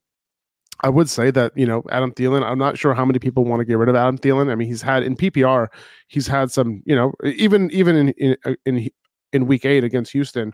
I 0.82 0.90
would 0.90 1.10
say 1.10 1.32
that 1.32 1.52
you 1.56 1.66
know 1.66 1.84
Adam 1.92 2.12
Thielen. 2.12 2.44
I'm 2.44 2.58
not 2.58 2.78
sure 2.78 2.94
how 2.94 3.06
many 3.06 3.20
people 3.20 3.46
want 3.46 3.60
to 3.60 3.66
get 3.66 3.78
rid 3.78 3.90
of 3.90 3.96
Adam 3.96 4.18
Thielen. 4.18 4.52
I 4.52 4.56
mean, 4.56 4.68
he's 4.68 4.82
had 4.82 5.04
in 5.04 5.16
PPR, 5.16 5.68
he's 6.08 6.28
had 6.28 6.52
some. 6.52 6.82
You 6.86 6.96
know, 6.96 7.14
even 7.24 7.70
even 7.72 7.96
in 7.96 8.10
in 8.18 8.38
uh, 8.46 8.54
in, 8.66 8.90
in 9.34 9.46
week 9.46 9.66
eight 9.66 9.84
against 9.84 10.12
Houston, 10.12 10.52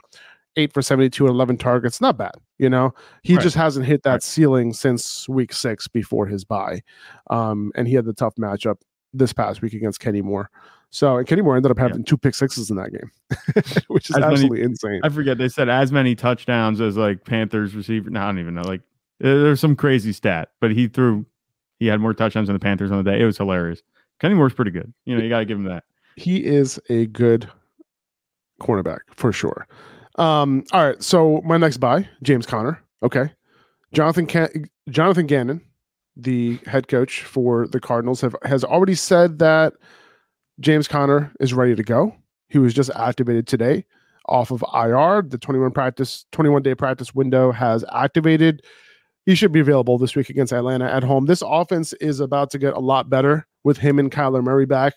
eight 0.58 0.74
for 0.74 0.82
72 0.82 1.26
and 1.26 1.34
11 1.34 1.58
targets. 1.58 2.02
Not 2.02 2.18
bad. 2.18 2.34
You 2.58 2.70
know, 2.70 2.94
he 3.24 3.36
right. 3.36 3.44
just 3.44 3.56
hasn't 3.56 3.86
hit 3.86 4.04
that 4.04 4.12
right. 4.12 4.24
ceiling 4.24 4.74
since 4.74 5.30
week 5.30 5.54
six 5.54 5.88
before 5.88 6.26
his 6.26 6.44
bye, 6.44 6.82
um, 7.30 7.72
and 7.76 7.88
he 7.88 7.94
had 7.94 8.06
the 8.06 8.14
tough 8.14 8.36
matchup 8.36 8.78
this 9.14 9.32
past 9.32 9.62
week 9.62 9.74
against 9.74 10.00
Kenny 10.00 10.22
Moore. 10.22 10.50
So 10.90 11.18
and 11.18 11.28
Kenny 11.28 11.42
Moore 11.42 11.56
ended 11.56 11.72
up 11.72 11.78
having 11.78 12.00
yeah. 12.00 12.06
two 12.06 12.18
pick 12.18 12.34
sixes 12.34 12.70
in 12.70 12.78
that 12.78 12.92
game, 12.92 13.12
which 13.88 14.10
is 14.10 14.16
as 14.16 14.24
absolutely 14.24 14.60
many, 14.60 14.72
insane. 14.72 15.02
I 15.04 15.10
forget 15.10 15.38
they 15.38 15.50
said 15.50 15.70
as 15.70 15.92
many 15.92 16.16
touchdowns 16.16 16.82
as 16.82 16.98
like 16.98 17.26
Panthers 17.26 17.76
receiver. 17.76 18.10
No, 18.10 18.22
I 18.22 18.26
don't 18.28 18.40
even 18.40 18.56
know. 18.56 18.62
Like 18.62 18.82
there's 19.20 19.60
some 19.60 19.76
crazy 19.76 20.14
stat, 20.14 20.50
but 20.60 20.72
he 20.72 20.88
threw, 20.88 21.26
he 21.80 21.88
had 21.88 22.00
more 22.00 22.14
touchdowns 22.14 22.48
than 22.48 22.56
the 22.56 22.60
Panthers 22.60 22.92
on 22.92 23.04
the 23.04 23.12
day. 23.12 23.22
It 23.22 23.26
was 23.26 23.38
hilarious. 23.38 23.82
Moore's 24.24 24.54
pretty 24.54 24.72
good. 24.72 24.94
You 25.06 25.16
know, 25.16 25.24
you 25.24 25.30
got 25.30 25.40
to 25.40 25.46
give 25.46 25.58
him 25.58 25.66
that. 25.66 25.84
He 26.16 26.44
is 26.44 26.80
a 26.90 27.06
good 27.08 27.50
cornerback 28.60 29.00
for 29.12 29.32
sure. 29.32 29.68
Um, 30.18 30.64
all 30.72 30.84
right. 30.84 31.02
So 31.04 31.42
my 31.46 31.58
next 31.58 31.78
buy, 31.78 32.10
James 32.24 32.46
Conner. 32.46 32.82
Okay. 33.04 33.32
Jonathan 33.94 34.26
Can- 34.26 34.70
Jonathan 34.90 35.28
Gannon, 35.28 35.62
the 36.16 36.60
head 36.66 36.88
coach 36.88 37.24
for 37.24 37.68
the 37.68 37.80
Cardinals, 37.80 38.22
have 38.22 38.36
has 38.44 38.64
already 38.64 38.96
said 38.96 39.40
that 39.40 39.74
James 40.60 40.88
Conner 40.88 41.32
is 41.40 41.54
ready 41.54 41.76
to 41.76 41.84
go. 41.84 42.16
He 42.50 42.58
was 42.58 42.74
just 42.74 42.90
activated 42.96 43.48
today 43.48 43.86
off 44.26 44.52
of 44.52 44.64
IR. 44.74 45.22
The 45.22 45.38
21 45.38 45.72
practice, 45.72 46.26
21 46.32 46.64
day 46.64 46.76
practice 46.76 47.14
window 47.14 47.52
has 47.52 47.86
activated 47.94 48.64
he 49.28 49.36
should 49.36 49.52
be 49.52 49.60
available 49.60 49.98
this 49.98 50.16
week 50.16 50.30
against 50.30 50.54
Atlanta 50.54 50.86
at 50.86 51.04
home. 51.04 51.26
This 51.26 51.44
offense 51.46 51.92
is 51.94 52.22
about 52.22 52.50
to 52.52 52.58
get 52.58 52.74
a 52.74 52.80
lot 52.80 53.10
better 53.10 53.46
with 53.66 53.78
him 53.78 54.00
and 54.00 54.10
Kyler 54.10 54.42
Murray 54.42 54.66
back. 54.66 54.94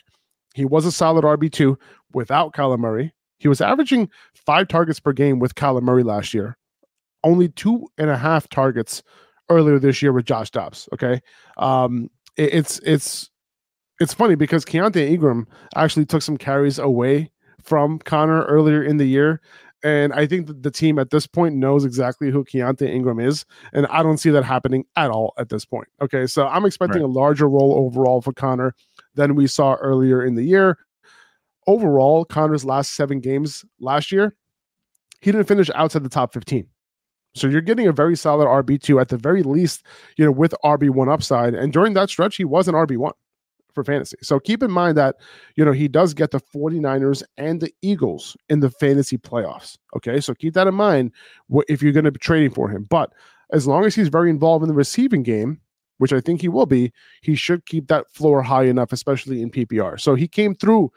He 0.55 0.65
was 0.65 0.87
a 0.87 0.93
solid 0.93 1.25
RB2 1.25 1.77
without 2.15 2.55
Kyler 2.55 2.79
Murray. 2.79 3.13
He 3.39 3.49
was 3.49 3.61
averaging 3.61 4.09
five 4.47 4.69
targets 4.69 5.01
per 5.01 5.13
game 5.13 5.41
with 5.41 5.57
Kyler 5.57 5.83
Murray 5.83 6.05
last 6.05 6.33
year, 6.33 6.57
only 7.25 7.49
two 7.49 7.89
and 7.99 8.09
a 8.09 8.17
half 8.17 8.49
targets 8.49 9.03
earlier 9.49 9.81
this 9.81 10.01
year 10.01 10.13
with 10.13 10.27
Josh 10.27 10.51
Dobbs. 10.51 10.89
Okay. 10.95 11.21
Um, 11.57 12.09
it, 12.37 12.55
it's, 12.55 12.79
it's, 12.85 13.31
it's 13.99 14.15
funny 14.15 14.37
because 14.37 14.65
Keaontay 14.65 15.09
Ingram 15.09 15.49
actually 15.75 16.07
took 16.07 16.23
some 16.23 16.37
carries 16.37 16.79
away 16.79 17.33
from 17.65 17.99
Conner 17.99 18.45
earlier 18.45 18.81
in 18.81 18.97
the 18.97 19.07
year. 19.07 19.41
And 19.83 20.13
I 20.13 20.27
think 20.27 20.47
that 20.47 20.63
the 20.63 20.71
team 20.71 20.99
at 20.99 21.11
this 21.11 21.27
point 21.27 21.55
knows 21.55 21.85
exactly 21.85 22.31
who 22.31 22.45
Keaontay 22.45 22.89
Ingram 22.89 23.19
is. 23.19 23.45
And 23.73 23.87
I 23.87 24.03
don't 24.03 24.19
see 24.19 24.31
that 24.31 24.45
happening 24.45 24.85
at 24.97 25.11
all 25.11 25.33
at 25.39 25.49
this 25.49 25.65
point. 25.65 25.89
Okay. 26.03 26.27
So 26.27 26.47
I'm 26.47 26.65
expecting 26.65 27.03
right. 27.03 27.09
a 27.09 27.13
larger 27.13 27.49
role 27.49 27.75
overall 27.75 28.21
for 28.21 28.33
Conner 28.33 28.75
than 29.15 29.35
we 29.35 29.47
saw 29.47 29.75
earlier 29.75 30.23
in 30.25 30.35
the 30.35 30.45
year. 30.45 30.79
Overall, 31.67 32.25
Conner's 32.25 32.65
last 32.65 32.95
seven 32.95 33.21
games 33.21 33.65
last 33.81 34.13
year, 34.13 34.35
he 35.21 35.31
didn't 35.33 35.47
finish 35.47 35.71
outside 35.75 36.03
the 36.03 36.09
top 36.09 36.33
15. 36.33 36.67
So 37.35 37.47
you're 37.47 37.61
getting 37.61 37.87
a 37.87 37.93
very 37.93 38.17
solid 38.17 38.47
RB2 38.47 39.01
at 39.01 39.09
the 39.09 39.17
very 39.17 39.43
least, 39.43 39.85
you 40.17 40.25
know, 40.25 40.33
with 40.33 40.55
RB1 40.65 41.13
upside. 41.13 41.55
And 41.55 41.73
during 41.73 41.95
that 41.95 42.11
stretch, 42.11 42.37
he 42.37 42.45
was 42.45 42.67
an 42.67 42.75
RB1 42.75 43.13
for 43.75 43.85
fantasy. 43.85 44.17
So 44.23 44.41
keep 44.41 44.63
in 44.63 44.71
mind 44.71 44.97
that, 44.97 45.17
you 45.57 45.65
know, 45.65 45.73
he 45.73 45.89
does 45.89 46.15
get 46.15 46.31
the 46.31 46.41
49ers 46.41 47.23
and 47.37 47.61
the 47.61 47.73
Eagles 47.83 48.37
in 48.49 48.61
the 48.61 48.71
fantasy 48.71 49.19
playoffs. 49.19 49.79
Okay. 49.97 50.21
So 50.21 50.35
keep 50.35 50.55
that 50.55 50.67
in 50.67 50.75
mind 50.75 51.13
if 51.69 51.83
you're 51.83 51.93
going 51.93 52.05
to 52.05 52.13
be 52.13 52.19
trading 52.19 52.51
for 52.51 52.69
him. 52.69 52.87
But 52.89 53.13
as 53.53 53.67
long 53.67 53.85
as 53.85 53.95
he's 53.95 54.09
very 54.09 54.31
involved 54.31 54.63
in 54.63 54.69
the 54.69 54.75
receiving 54.75 55.23
game, 55.23 55.61
which 55.99 56.13
I 56.13 56.21
think 56.21 56.41
he 56.41 56.49
will 56.49 56.67
be, 56.67 56.93
he 57.21 57.35
should 57.35 57.67
keep 57.67 57.89
that 57.89 58.11
floor 58.11 58.43
high 58.43 58.65
enough, 58.65 58.93
especially 58.93 59.43
in 59.43 59.51
PPR. 59.51 60.01
So 60.01 60.15
he 60.15 60.27
came 60.27 60.55
through. 60.55 60.91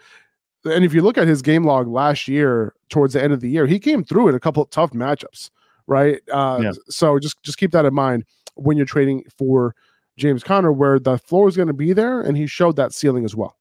And 0.65 0.85
if 0.85 0.93
you 0.93 1.01
look 1.01 1.17
at 1.17 1.27
his 1.27 1.41
game 1.41 1.65
log 1.65 1.89
last 1.89 2.29
year, 2.29 2.73
towards 2.89 3.13
the 3.13 3.21
end 3.21 3.33
of 3.33 3.41
the 3.41 3.49
year, 3.49 3.67
he 3.67 3.79
came 3.79 4.03
through 4.03 4.29
in 4.29 4.35
a 4.35 4.39
couple 4.39 4.63
of 4.63 4.69
tough 4.69 4.91
matchups, 4.91 5.49
right? 5.87 6.21
Uh, 6.31 6.59
yeah. 6.63 6.71
So 6.87 7.19
just 7.19 7.41
just 7.43 7.57
keep 7.57 7.71
that 7.71 7.83
in 7.83 7.93
mind 7.93 8.23
when 8.55 8.77
you're 8.77 8.85
trading 8.85 9.25
for 9.37 9.75
James 10.17 10.43
Conner, 10.43 10.71
where 10.71 10.99
the 10.99 11.17
floor 11.17 11.47
is 11.47 11.55
going 11.55 11.67
to 11.67 11.73
be 11.73 11.93
there, 11.93 12.21
and 12.21 12.37
he 12.37 12.47
showed 12.47 12.75
that 12.75 12.93
ceiling 12.93 13.25
as 13.25 13.35
well. 13.35 13.57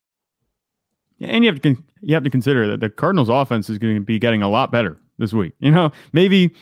Yeah, 1.18 1.28
and 1.28 1.44
you 1.44 1.52
have 1.52 1.62
to 1.62 1.76
you 2.00 2.14
have 2.14 2.24
to 2.24 2.30
consider 2.30 2.66
that 2.68 2.80
the 2.80 2.90
Cardinals' 2.90 3.28
offense 3.28 3.70
is 3.70 3.78
going 3.78 3.94
to 3.94 4.00
be 4.00 4.18
getting 4.18 4.42
a 4.42 4.48
lot 4.48 4.72
better 4.72 4.98
this 5.18 5.32
week. 5.32 5.52
You 5.60 5.70
know, 5.70 5.92
maybe 6.12 6.52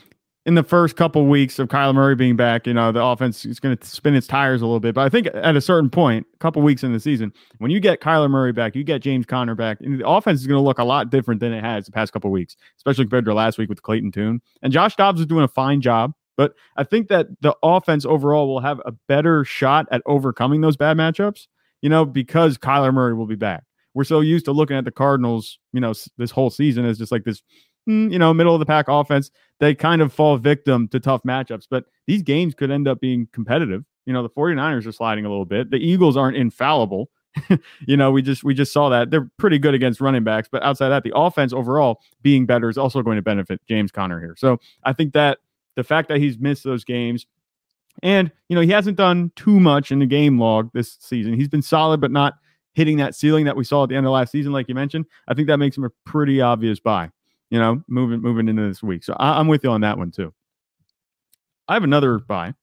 in 0.46 0.54
the 0.54 0.62
first 0.62 0.96
couple 0.96 1.26
weeks 1.26 1.58
of 1.58 1.68
Kyler 1.68 1.94
Murray 1.94 2.14
being 2.14 2.36
back, 2.36 2.66
you 2.66 2.72
know, 2.72 2.92
the 2.92 3.02
offense 3.02 3.44
is 3.44 3.60
going 3.60 3.76
to 3.76 3.86
spin 3.86 4.14
its 4.14 4.26
tires 4.26 4.62
a 4.62 4.66
little 4.66 4.80
bit. 4.80 4.94
But 4.94 5.02
I 5.02 5.08
think 5.08 5.28
at 5.34 5.54
a 5.54 5.60
certain 5.60 5.90
point, 5.90 6.26
a 6.34 6.36
couple 6.38 6.62
weeks 6.62 6.82
in 6.82 6.92
the 6.92 7.00
season, 7.00 7.32
when 7.58 7.70
you 7.70 7.78
get 7.78 8.00
Kyler 8.00 8.30
Murray 8.30 8.52
back, 8.52 8.74
you 8.74 8.82
get 8.82 9.02
James 9.02 9.26
Conner 9.26 9.54
back, 9.54 9.78
and 9.80 10.00
the 10.00 10.08
offense 10.08 10.40
is 10.40 10.46
going 10.46 10.58
to 10.58 10.64
look 10.64 10.78
a 10.78 10.84
lot 10.84 11.10
different 11.10 11.40
than 11.40 11.52
it 11.52 11.62
has 11.62 11.86
the 11.86 11.92
past 11.92 12.12
couple 12.12 12.30
weeks, 12.30 12.56
especially 12.78 13.04
compared 13.04 13.26
to 13.26 13.34
last 13.34 13.58
week 13.58 13.68
with 13.68 13.82
Clayton 13.82 14.12
Tune. 14.12 14.40
And 14.62 14.72
Josh 14.72 14.96
Dobbs 14.96 15.20
is 15.20 15.26
doing 15.26 15.44
a 15.44 15.48
fine 15.48 15.80
job. 15.80 16.12
But 16.40 16.54
I 16.78 16.84
think 16.84 17.08
that 17.08 17.26
the 17.42 17.54
offense 17.62 18.06
overall 18.06 18.48
will 18.48 18.60
have 18.60 18.80
a 18.86 18.92
better 18.92 19.44
shot 19.44 19.86
at 19.90 20.00
overcoming 20.06 20.62
those 20.62 20.74
bad 20.74 20.96
matchups, 20.96 21.48
you 21.82 21.90
know, 21.90 22.06
because 22.06 22.56
Kyler 22.56 22.94
Murray 22.94 23.12
will 23.12 23.26
be 23.26 23.34
back. 23.34 23.64
We're 23.92 24.04
so 24.04 24.20
used 24.20 24.46
to 24.46 24.52
looking 24.52 24.78
at 24.78 24.86
the 24.86 24.90
Cardinals, 24.90 25.58
you 25.74 25.80
know, 25.80 25.92
this 26.16 26.30
whole 26.30 26.48
season 26.48 26.86
as 26.86 26.96
just 26.96 27.12
like 27.12 27.24
this, 27.24 27.42
hmm, 27.84 28.08
you 28.08 28.18
know, 28.18 28.32
middle 28.32 28.54
of 28.54 28.58
the 28.58 28.64
pack 28.64 28.86
offense. 28.88 29.30
They 29.58 29.74
kind 29.74 30.00
of 30.00 30.14
fall 30.14 30.38
victim 30.38 30.88
to 30.88 30.98
tough 30.98 31.22
matchups, 31.24 31.66
but 31.68 31.84
these 32.06 32.22
games 32.22 32.54
could 32.54 32.70
end 32.70 32.88
up 32.88 33.00
being 33.02 33.28
competitive. 33.32 33.84
You 34.06 34.14
know, 34.14 34.22
the 34.22 34.30
49ers 34.30 34.86
are 34.86 34.92
sliding 34.92 35.26
a 35.26 35.28
little 35.28 35.44
bit. 35.44 35.70
The 35.70 35.76
Eagles 35.76 36.16
aren't 36.16 36.38
infallible. 36.38 37.10
you 37.86 37.98
know, 37.98 38.10
we 38.10 38.22
just 38.22 38.44
we 38.44 38.54
just 38.54 38.72
saw 38.72 38.88
that 38.88 39.10
they're 39.10 39.30
pretty 39.36 39.58
good 39.58 39.74
against 39.74 40.00
running 40.00 40.24
backs, 40.24 40.48
but 40.50 40.62
outside 40.62 40.88
that, 40.88 41.02
the 41.02 41.12
offense 41.14 41.52
overall 41.52 42.00
being 42.22 42.46
better 42.46 42.70
is 42.70 42.78
also 42.78 43.02
going 43.02 43.16
to 43.16 43.22
benefit 43.22 43.60
James 43.68 43.92
Conner 43.92 44.18
here. 44.20 44.36
So 44.38 44.58
I 44.84 44.94
think 44.94 45.12
that 45.12 45.40
the 45.76 45.84
fact 45.84 46.08
that 46.08 46.18
he's 46.18 46.38
missed 46.38 46.64
those 46.64 46.84
games, 46.84 47.26
and 48.02 48.30
you 48.48 48.54
know, 48.54 48.62
he 48.62 48.70
hasn't 48.70 48.96
done 48.96 49.32
too 49.36 49.60
much 49.60 49.92
in 49.92 49.98
the 49.98 50.06
game 50.06 50.38
log 50.38 50.70
this 50.72 50.96
season. 51.00 51.34
He's 51.34 51.48
been 51.48 51.62
solid, 51.62 52.00
but 52.00 52.10
not 52.10 52.34
hitting 52.74 52.96
that 52.98 53.14
ceiling 53.14 53.44
that 53.44 53.56
we 53.56 53.64
saw 53.64 53.82
at 53.82 53.88
the 53.88 53.96
end 53.96 54.06
of 54.06 54.12
last 54.12 54.32
season, 54.32 54.52
like 54.52 54.68
you 54.68 54.74
mentioned. 54.74 55.06
I 55.28 55.34
think 55.34 55.48
that 55.48 55.58
makes 55.58 55.76
him 55.76 55.84
a 55.84 55.90
pretty 56.04 56.40
obvious 56.40 56.80
buy. 56.80 57.10
You 57.50 57.58
know, 57.58 57.82
moving 57.88 58.20
moving 58.20 58.48
into 58.48 58.66
this 58.66 58.82
week. 58.82 59.02
So 59.02 59.14
I, 59.18 59.38
I'm 59.38 59.48
with 59.48 59.64
you 59.64 59.70
on 59.70 59.80
that 59.80 59.98
one 59.98 60.10
too. 60.10 60.32
I 61.68 61.74
have 61.74 61.84
another 61.84 62.18
buy 62.18 62.54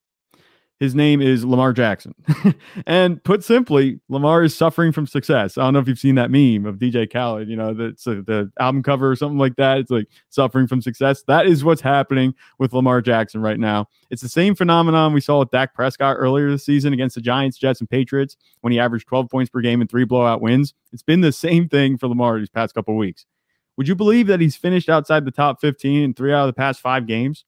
his 0.80 0.94
name 0.94 1.22
is 1.22 1.44
Lamar 1.44 1.74
Jackson. 1.74 2.14
and 2.86 3.24
put 3.24 3.44
simply, 3.44 4.00
Lamar 4.10 4.44
is 4.44 4.56
suffering 4.56 4.92
from 4.92 5.08
success. 5.08 5.58
I 5.58 5.64
don't 5.64 5.74
know 5.74 5.80
if 5.80 5.88
you've 5.88 5.98
seen 5.98 6.16
that 6.16 6.30
meme 6.30 6.68
of 6.68 6.76
DJ 6.78 7.12
Khaled, 7.12 7.50
you 7.50 7.56
know, 7.56 7.74
that's 7.74 8.06
uh, 8.06 8.22
the 8.26 8.52
album 8.60 8.84
cover 8.84 9.10
or 9.10 9.16
something 9.16 9.40
like 9.40 9.56
that. 9.56 9.80
It's 9.80 9.90
like 9.90 10.08
suffering 10.30 10.68
from 10.68 10.82
success. 10.82 11.24
That 11.24 11.48
is 11.48 11.64
what's 11.64 11.82
happening 11.82 12.36
with 12.60 12.74
Lamar 12.74 13.02
Jackson 13.02 13.42
right 13.42 13.60
now. 13.60 13.88
It's 14.12 14.22
the 14.22 14.30
same 14.30 14.54
phenomenon 14.54 15.14
we 15.14 15.22
saw 15.22 15.40
with 15.40 15.50
Dak 15.50 15.74
Prescott 15.74 16.18
earlier 16.20 16.52
this 16.52 16.66
season 16.66 16.94
against 16.94 17.16
the 17.16 17.22
Giants, 17.22 17.58
Jets, 17.58 17.80
and 17.80 17.90
Patriots 17.90 18.38
when 18.62 18.72
he 18.72 18.80
averaged 18.80 19.08
12 19.08 19.30
points 19.30 19.50
per 19.50 19.62
game 19.62 19.82
and 19.82 19.90
three 19.90 20.06
blowout 20.06 20.42
wins. 20.42 20.76
It's 20.94 21.04
been 21.04 21.22
the 21.22 21.32
same 21.32 21.68
thing 21.68 21.98
for 21.98 22.08
Lamar 22.08 22.38
these 22.38 22.50
past 22.50 22.76
couple 22.76 22.96
weeks. 22.96 23.26
Would 23.78 23.88
you 23.88 23.96
believe 23.96 24.28
that 24.28 24.42
he's 24.42 24.56
finished 24.56 24.90
outside 24.90 25.26
the 25.26 25.32
top 25.32 25.60
15 25.60 26.04
in 26.04 26.14
three 26.14 26.34
out 26.34 26.48
of 26.48 26.56
the 26.56 26.60
past 26.60 26.82
five 26.82 27.08
games? 27.08 27.46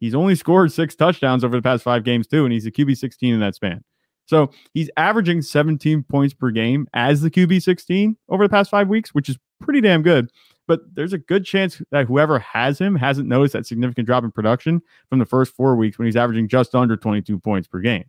He's 0.00 0.14
only 0.14 0.34
scored 0.34 0.72
six 0.72 0.94
touchdowns 0.94 1.44
over 1.44 1.56
the 1.56 1.62
past 1.62 1.82
five 1.82 2.04
games, 2.04 2.26
too, 2.26 2.44
and 2.44 2.52
he's 2.52 2.66
a 2.66 2.70
QB 2.70 2.96
16 2.96 3.34
in 3.34 3.40
that 3.40 3.54
span. 3.54 3.82
So 4.26 4.50
he's 4.74 4.90
averaging 4.96 5.42
17 5.42 6.02
points 6.04 6.34
per 6.34 6.50
game 6.50 6.86
as 6.92 7.22
the 7.22 7.30
QB 7.30 7.62
16 7.62 8.16
over 8.28 8.44
the 8.44 8.50
past 8.50 8.70
five 8.70 8.88
weeks, 8.88 9.14
which 9.14 9.28
is 9.28 9.38
pretty 9.60 9.80
damn 9.80 10.02
good. 10.02 10.30
But 10.66 10.80
there's 10.94 11.14
a 11.14 11.18
good 11.18 11.46
chance 11.46 11.80
that 11.92 12.06
whoever 12.06 12.38
has 12.38 12.78
him 12.78 12.94
hasn't 12.94 13.26
noticed 13.26 13.54
that 13.54 13.66
significant 13.66 14.06
drop 14.06 14.24
in 14.24 14.30
production 14.30 14.82
from 15.08 15.18
the 15.18 15.24
first 15.24 15.54
four 15.56 15.76
weeks 15.76 15.98
when 15.98 16.06
he's 16.06 16.16
averaging 16.16 16.46
just 16.46 16.74
under 16.74 16.94
22 16.94 17.38
points 17.38 17.66
per 17.66 17.80
game. 17.80 18.04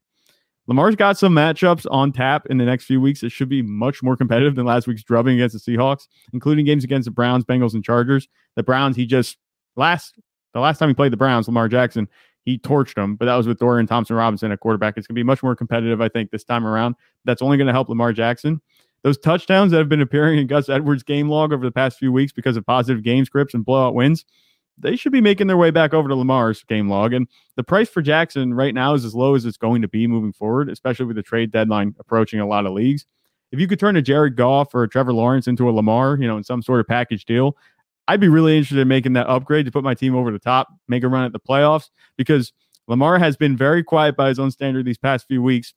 Lamar's 0.68 0.96
got 0.96 1.18
some 1.18 1.34
matchups 1.34 1.88
on 1.90 2.12
tap 2.12 2.46
in 2.48 2.58
the 2.58 2.66
next 2.66 2.84
few 2.84 3.02
weeks 3.02 3.22
that 3.22 3.32
should 3.32 3.50
be 3.50 3.62
much 3.62 4.04
more 4.04 4.16
competitive 4.16 4.56
than 4.56 4.66
last 4.66 4.88
week's 4.88 5.02
drubbing 5.02 5.36
against 5.36 5.66
the 5.66 5.72
Seahawks, 5.72 6.08
including 6.34 6.66
games 6.66 6.84
against 6.84 7.06
the 7.06 7.12
Browns, 7.12 7.44
Bengals, 7.46 7.74
and 7.74 7.84
Chargers. 7.84 8.28
The 8.56 8.62
Browns, 8.62 8.96
he 8.96 9.08
just 9.08 9.38
last 9.78 10.20
the 10.54 10.60
last 10.60 10.78
time 10.78 10.90
he 10.90 10.96
played 10.96 11.12
the 11.12 11.18
Browns, 11.18 11.48
Lamar 11.48 11.68
Jackson, 11.68 12.08
he 12.46 12.58
torched 12.58 12.96
them, 12.96 13.16
but 13.16 13.26
that 13.26 13.36
was 13.36 13.48
with 13.48 13.60
Dorian 13.60 13.88
Thompson 13.88 14.16
Robinson 14.16 14.52
at 14.52 14.60
quarterback. 14.60 14.98
It's 14.98 15.08
going 15.08 15.16
to 15.16 15.20
be 15.20 15.24
much 15.24 15.44
more 15.44 15.56
competitive, 15.56 16.02
I 16.02 16.10
think, 16.10 16.32
this 16.32 16.44
time 16.44 16.66
around. 16.66 16.96
That's 17.26 17.42
only 17.42 17.58
going 17.58 17.68
to 17.68 17.74
help 17.74 17.90
Lamar 17.90 18.14
Jackson. 18.14 18.62
Those 19.04 19.18
touchdowns 19.18 19.72
that 19.72 19.78
have 19.78 19.90
been 19.90 20.02
appearing 20.02 20.40
in 20.40 20.48
Gus 20.48 20.68
Edwards' 20.68 21.04
game 21.04 21.30
log 21.30 21.54
over 21.54 21.66
the 21.66 21.72
past 21.72 21.98
few 21.98 22.12
weeks 22.12 22.32
because 22.32 22.58
of 22.58 22.66
positive 22.66 23.04
game 23.04 23.24
scripts 23.24 23.54
and 23.54 23.64
blowout 23.64 23.94
wins, 23.94 24.26
they 24.78 24.96
should 24.96 25.12
be 25.12 25.22
making 25.22 25.48
their 25.48 25.58
way 25.58 25.72
back 25.72 25.94
over 25.94 26.10
to 26.10 26.16
Lamar's 26.16 26.64
game 26.64 26.90
log. 26.90 27.14
And 27.14 27.28
the 27.56 27.64
price 27.64 27.90
for 27.90 28.02
Jackson 28.02 28.54
right 28.54 28.74
now 28.74 28.94
is 28.94 29.06
as 29.06 29.16
low 29.16 29.36
as 29.36 29.46
it's 29.46 29.58
going 29.58 29.82
to 29.82 29.88
be 29.88 30.08
moving 30.08 30.34
forward, 30.34 30.70
especially 30.70 31.06
with 31.06 31.16
the 31.16 31.24
trade 31.24 31.52
deadline 31.52 31.96
approaching 32.00 32.40
a 32.40 32.48
lot 32.48 32.66
of 32.66 32.74
leagues. 32.74 33.06
If 33.52 33.60
you 33.60 33.68
could 33.68 33.80
turn 33.80 33.96
a 33.96 34.02
Jared 34.02 34.36
Goff 34.36 34.74
or 34.76 34.84
a 34.84 34.90
Trevor 34.90 35.14
Lawrence 35.14 35.48
into 35.48 35.70
a 35.70 35.72
Lamar, 35.72 36.18
you 36.20 36.28
know, 36.28 36.38
in 36.38 36.44
some 36.44 36.62
sort 36.62 36.80
of 36.80 36.88
package 36.88 37.26
deal, 37.26 37.58
I'd 38.10 38.20
be 38.20 38.28
really 38.28 38.58
interested 38.58 38.80
in 38.80 38.88
making 38.88 39.14
that 39.14 39.28
upgrade 39.28 39.68
to 39.68 39.72
put 39.72 39.84
my 39.84 39.94
team 39.94 40.16
over 40.16 40.32
the 40.32 40.40
top, 40.40 40.70
make 40.88 41.04
a 41.04 41.08
run 41.08 41.26
at 41.26 41.32
the 41.32 41.40
playoffs 41.40 41.92
because 42.18 42.52
Lamar 42.88 43.20
has 43.20 43.38
been 43.38 43.56
very 43.56 43.84
quiet 43.84 44.18
by 44.18 44.30
his 44.30 44.40
own 44.40 44.50
standard 44.50 44.84
these 44.84 44.98
past 44.98 45.28
few 45.28 45.44
weeks. 45.44 45.76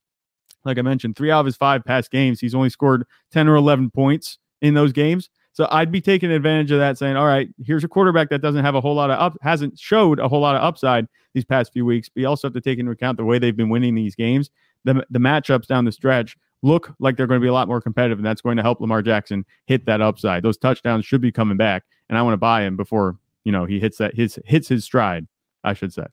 Like 0.65 0.79
I 0.79 0.83
mentioned, 0.83 1.15
three 1.15 1.31
out 1.31 1.41
of 1.41 1.47
his 1.47 1.57
five 1.57 1.85
past 1.85 2.11
games, 2.11 2.41
he's 2.41 2.55
only 2.55 2.71
scored 2.71 3.05
10 3.33 3.49
or 3.49 3.57
11 3.57 3.91
points 3.91 4.39
in 4.63 4.73
those 4.73 4.93
games. 4.93 5.29
So 5.53 5.69
I'd 5.71 5.93
be 5.93 6.01
taking 6.01 6.31
advantage 6.31 6.71
of 6.71 6.79
that, 6.79 6.97
saying, 6.97 7.17
all 7.17 7.27
right, 7.27 7.51
here's 7.63 7.85
a 7.85 7.89
quarterback 7.89 8.31
that 8.31 8.41
doesn't 8.41 8.65
have 8.65 8.75
a 8.75 8.81
whole 8.81 8.95
lot 8.95 9.11
of 9.11 9.21
up, 9.21 9.37
hasn't 9.43 9.79
showed 9.79 10.19
a 10.19 10.27
whole 10.27 10.41
lot 10.41 10.57
of 10.57 10.63
upside 10.63 11.07
these 11.35 11.45
past 11.45 11.75
few 11.75 11.85
weeks. 11.85 12.09
But 12.09 12.23
you 12.23 12.29
also 12.29 12.47
have 12.49 12.55
to 12.55 12.63
take 12.63 12.79
into 12.79 12.93
account 12.93 13.19
the 13.19 13.27
way 13.27 13.39
they've 13.39 13.55
been 13.55 13.69
winning 13.69 13.95
these 13.95 14.15
games, 14.15 14.49
the, 14.85 15.05
the 15.11 15.19
matchups 15.19 15.67
down 15.67 15.85
the 15.85 15.93
stretch 15.93 16.39
look 16.63 16.95
like 16.99 17.17
they're 17.17 17.27
going 17.27 17.41
to 17.41 17.45
be 17.45 17.49
a 17.49 17.53
lot 17.53 17.69
more 17.69 17.81
competitive, 17.81 18.19
and 18.19 18.27
that's 18.27 18.41
going 18.41 18.57
to 18.57 18.63
help 18.63 18.81
Lamar 18.81 19.03
Jackson 19.03 19.45
hit 19.67 19.85
that 19.87 20.01
upside. 20.01 20.43
Those 20.43 20.57
touchdowns 20.57 21.05
should 21.05 21.21
be 21.21 21.33
coming 21.33 21.57
back, 21.57 21.85
and 22.13 22.19
I 22.19 22.23
want 22.23 22.35
to 22.35 22.39
buy 22.39 22.63
him 22.63 22.77
before 22.77 23.17
you 23.45 23.53
know 23.53 23.65
he 23.65 23.81
hits 23.81 23.97
that 23.97 24.15
his 24.15 24.39
hits 24.45 24.69
his 24.69 24.85
stride. 24.85 25.27
I 25.65 25.73
should 25.73 25.95
say. 25.95 26.05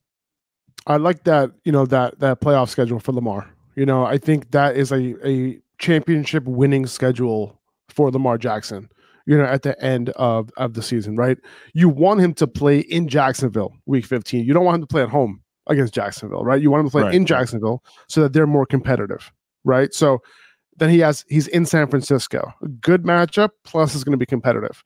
I 0.87 0.95
like 0.95 1.25
that 1.25 1.51
you 1.65 1.73
know 1.73 1.85
that 1.87 2.19
that 2.19 2.39
playoff 2.39 2.69
schedule 2.69 3.01
for 3.01 3.11
Lamar. 3.11 3.49
You 3.75 3.85
know, 3.85 4.05
I 4.05 4.17
think 4.17 4.51
that 4.51 4.77
is 4.77 4.93
a 4.93 5.15
a 5.27 5.59
championship 5.77 6.45
winning 6.45 6.87
schedule 6.87 7.59
for 7.89 8.09
Lamar 8.09 8.37
Jackson. 8.37 8.89
You 9.25 9.37
know, 9.37 9.43
at 9.43 9.63
the 9.63 9.77
end 9.83 10.11
of 10.11 10.49
of 10.55 10.73
the 10.73 10.81
season, 10.81 11.17
right? 11.17 11.37
You 11.73 11.89
want 11.89 12.21
him 12.21 12.33
to 12.35 12.47
play 12.47 12.79
in 12.79 13.09
Jacksonville 13.09 13.73
week 13.85 14.05
15. 14.05 14.45
You 14.45 14.53
don't 14.53 14.63
want 14.63 14.75
him 14.75 14.81
to 14.81 14.87
play 14.87 15.03
at 15.03 15.09
home 15.09 15.41
against 15.67 15.93
Jacksonville, 15.93 16.45
right? 16.45 16.61
You 16.61 16.71
want 16.71 16.79
him 16.79 16.87
to 16.87 16.91
play 16.91 17.03
right. 17.03 17.13
in 17.13 17.25
Jacksonville 17.25 17.83
so 18.07 18.21
that 18.21 18.31
they're 18.31 18.47
more 18.47 18.65
competitive 18.65 19.31
right? 19.63 19.93
So 19.93 20.21
then 20.77 20.89
he 20.89 20.99
has 20.99 21.25
he's 21.27 21.47
in 21.47 21.65
San 21.65 21.87
Francisco. 21.87 22.53
Good 22.81 23.03
matchup, 23.03 23.49
plus 23.63 23.95
is 23.95 24.03
going 24.03 24.13
to 24.13 24.17
be 24.17 24.25
competitive. 24.25 24.83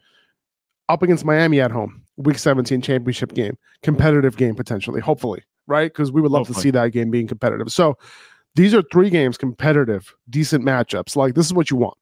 Up 0.90 1.02
against 1.02 1.25
Miami 1.25 1.62
at 1.62 1.72
home, 1.72 2.04
week 2.18 2.38
17 2.38 2.82
championship 2.82 3.34
game, 3.34 3.58
competitive 3.82 4.38
game 4.38 4.56
potentially, 4.56 5.00
hopefully, 5.00 5.42
right? 5.68 5.92
Because 5.92 6.12
we 6.12 6.22
would 6.22 6.32
love 6.32 6.48
hopefully. 6.48 6.56
to 6.56 6.62
see 6.62 6.72
that 6.72 6.92
game 6.92 7.10
being 7.10 7.28
competitive. 7.28 7.72
So 7.72 7.98
these 8.56 8.74
are 8.74 8.84
three 8.92 9.10
games, 9.10 9.38
competitive, 9.38 10.13
decent 10.30 10.63
matchups. 10.63 11.16
Like 11.16 11.36
this 11.36 11.46
is 11.46 11.54
what 11.54 11.72
you 11.72 11.78
want, 11.78 11.98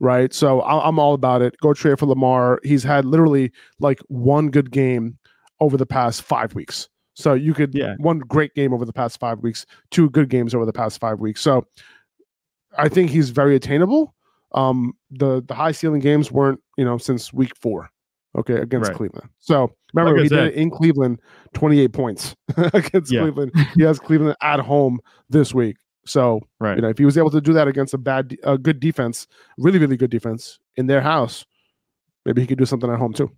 right? 0.00 0.32
So 0.34 0.62
I'm 0.62 0.98
all 0.98 1.14
about 1.14 1.42
it. 1.42 1.56
Go 1.62 1.72
trade 1.72 1.98
for 1.98 2.06
Lamar. 2.06 2.60
He's 2.64 2.82
had 2.82 3.04
literally 3.04 3.52
like 3.78 4.00
one 4.08 4.50
good 4.50 4.70
game 4.70 5.18
over 5.60 5.76
the 5.76 5.86
past 5.86 6.22
five 6.22 6.54
weeks. 6.54 6.88
So 7.14 7.32
you 7.32 7.54
could 7.54 7.74
yeah. 7.74 7.94
one 7.98 8.18
great 8.18 8.54
game 8.54 8.74
over 8.74 8.84
the 8.84 8.92
past 8.92 9.18
five 9.18 9.40
weeks, 9.40 9.64
two 9.90 10.10
good 10.10 10.28
games 10.28 10.54
over 10.54 10.66
the 10.66 10.72
past 10.72 11.00
five 11.00 11.18
weeks. 11.18 11.40
So 11.40 11.66
I 12.76 12.88
think 12.90 13.10
he's 13.10 13.30
very 13.30 13.56
attainable. 13.56 14.14
Um, 14.52 14.92
the 15.10 15.42
the 15.42 15.54
high 15.54 15.72
ceiling 15.72 16.00
games 16.00 16.30
weren't 16.30 16.60
you 16.76 16.84
know 16.84 16.98
since 16.98 17.32
week 17.32 17.52
four, 17.56 17.88
okay, 18.36 18.54
against 18.54 18.88
right. 18.88 18.96
Cleveland. 18.96 19.28
So 19.38 19.72
remember 19.94 20.18
like 20.18 20.24
he 20.24 20.28
did 20.28 20.48
it 20.48 20.54
in 20.54 20.70
Cleveland, 20.70 21.20
twenty 21.54 21.80
eight 21.80 21.92
points 21.92 22.34
against 22.56 23.12
yeah. 23.12 23.22
Cleveland. 23.22 23.52
He 23.74 23.82
has 23.82 23.98
Cleveland 23.98 24.36
at 24.42 24.60
home 24.60 25.00
this 25.28 25.54
week. 25.54 25.76
So 26.06 26.40
right. 26.60 26.76
you 26.76 26.82
know 26.82 26.88
if 26.88 26.98
he 26.98 27.04
was 27.04 27.18
able 27.18 27.30
to 27.30 27.40
do 27.40 27.52
that 27.52 27.68
against 27.68 27.94
a 27.94 27.98
bad, 27.98 28.36
a 28.44 28.58
good 28.58 28.80
defense, 28.80 29.26
really 29.58 29.78
really 29.78 29.96
good 29.96 30.10
defense 30.10 30.58
in 30.76 30.86
their 30.86 31.00
house, 31.00 31.44
maybe 32.24 32.40
he 32.40 32.46
could 32.46 32.58
do 32.58 32.66
something 32.66 32.90
at 32.90 32.98
home 32.98 33.12
too. 33.12 33.30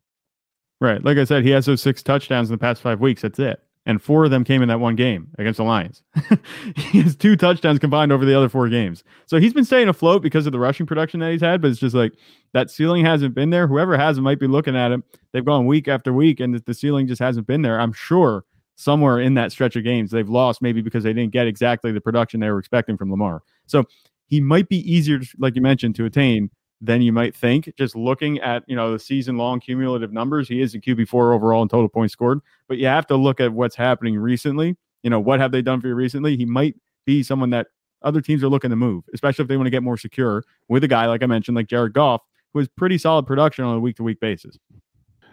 Right, 0.81 1.03
like 1.05 1.19
I 1.19 1.25
said, 1.25 1.45
he 1.45 1.51
has 1.51 1.67
those 1.67 1.83
six 1.83 2.05
touchdowns 2.05 2.51
in 2.51 2.55
the 2.55 2.59
past 2.59 2.81
five 2.81 3.01
weeks. 3.01 3.23
That's 3.23 3.39
it 3.41 3.61
and 3.89 4.03
four 4.03 4.27
of 4.27 4.31
them 4.31 4.45
came 4.45 4.61
in 4.61 4.69
that 4.69 4.81
one 4.81 4.95
game 4.97 5.29
against 5.39 5.57
the 5.57 5.65
Lions. 5.65 6.03
he 6.77 7.01
has 7.01 7.17
two 7.17 7.37
touchdowns 7.37 7.79
combined 7.79 8.13
over 8.13 8.27
the 8.27 8.37
other 8.37 8.51
four 8.51 8.69
games. 8.69 9.03
So 9.25 9.39
he's 9.39 9.55
been 9.55 9.65
staying 9.65 9.89
afloat 9.89 10.21
because 10.21 10.45
of 10.45 10.53
the 10.53 10.59
rushing 10.59 10.85
production 10.85 11.21
that 11.21 11.33
he's 11.33 11.41
had, 11.41 11.63
but 11.63 11.71
it's 11.71 11.81
just 11.81 11.95
like 11.95 12.13
that 12.53 12.71
ceiling 12.71 13.03
hasn't 13.03 13.35
been 13.35 13.49
there. 13.49 13.67
Whoever 13.67 13.97
has 13.97 14.19
him 14.19 14.25
might 14.25 14.39
be 14.39 14.47
looking 14.47 14.77
at 14.77 14.93
him. 14.93 15.03
They've 15.33 15.45
gone 15.45 15.65
week 15.65 15.89
after 15.89 16.13
week, 16.13 16.39
and 16.39 16.55
the 16.55 16.75
ceiling 16.75 17.07
just 17.07 17.19
hasn't 17.19 17.47
been 17.47 17.63
there. 17.63 17.81
I'm 17.81 17.95
sure 17.95 18.45
somewhere 18.77 19.21
in 19.21 19.33
that 19.35 19.53
stretch 19.53 19.75
of 19.75 19.85
games 19.85 20.11
they've 20.11 20.29
lost, 20.29 20.61
maybe 20.61 20.83
because 20.83 21.03
they 21.03 21.15
didn't 21.15 21.33
get 21.33 21.47
exactly 21.47 21.91
the 21.91 22.01
production 22.01 22.41
they 22.41 22.51
were 22.51 22.59
expecting 22.59 22.99
from 22.99 23.11
Lamar. 23.11 23.43
So 23.65 23.85
he 24.27 24.43
might 24.43 24.69
be 24.69 24.81
easier, 24.81 25.21
like 25.39 25.57
you 25.57 25.63
mentioned, 25.63 25.95
to 25.97 26.05
attain 26.05 26.51
than 26.81 27.03
you 27.03 27.13
might 27.13 27.35
think. 27.35 27.73
Just 27.77 27.97
looking 27.97 28.39
at 28.41 28.65
you 28.67 28.77
know 28.77 28.93
the 28.93 28.99
season 28.99 29.37
long 29.37 29.61
cumulative 29.61 30.13
numbers, 30.13 30.49
he 30.49 30.61
is 30.61 30.75
a 30.75 30.81
QB 30.81 31.09
four 31.09 31.33
overall 31.33 31.63
in 31.63 31.69
total 31.69 31.89
points 31.89 32.13
scored. 32.13 32.41
But 32.69 32.79
you 32.79 32.87
have 32.87 33.07
to 33.09 33.17
look 33.17 33.41
at 33.41 33.53
what's 33.53 33.77
happening 33.77 34.19
recently. 34.19 34.77
You 35.03 35.11
know 35.11 35.21
what 35.21 35.41
have 35.41 35.53
they 35.53 35.63
done 35.63 35.81
for 35.81 35.89
you 35.89 35.95
recently? 35.95 36.37
He 36.37 36.45
might 36.45 36.77
be 37.07 37.23
someone 37.23 37.51
that 37.51 37.69
other 38.03 38.21
teams 38.21 38.45
are 38.45 38.49
looking 38.49 38.71
to 38.71 38.77
move, 38.77 39.05
especially 39.13 39.43
if 39.43 39.49
they 39.49 39.57
want 39.57 39.67
to 39.67 39.71
get 39.71 39.83
more 39.83 39.97
secure 39.97 40.45
with 40.69 40.85
a 40.85 40.89
guy 40.89 41.07
like 41.07 41.23
I 41.23 41.27
mentioned, 41.27 41.57
like 41.57 41.67
Jared 41.67 41.95
Goff, 41.95 42.23
who 42.53 42.61
has 42.61 42.69
pretty 42.69 42.99
solid 42.99 43.27
production 43.27 43.65
on 43.65 43.77
a 43.77 43.81
week 43.81 43.97
to 43.97 44.03
week 44.03 44.21
basis. 44.21 44.57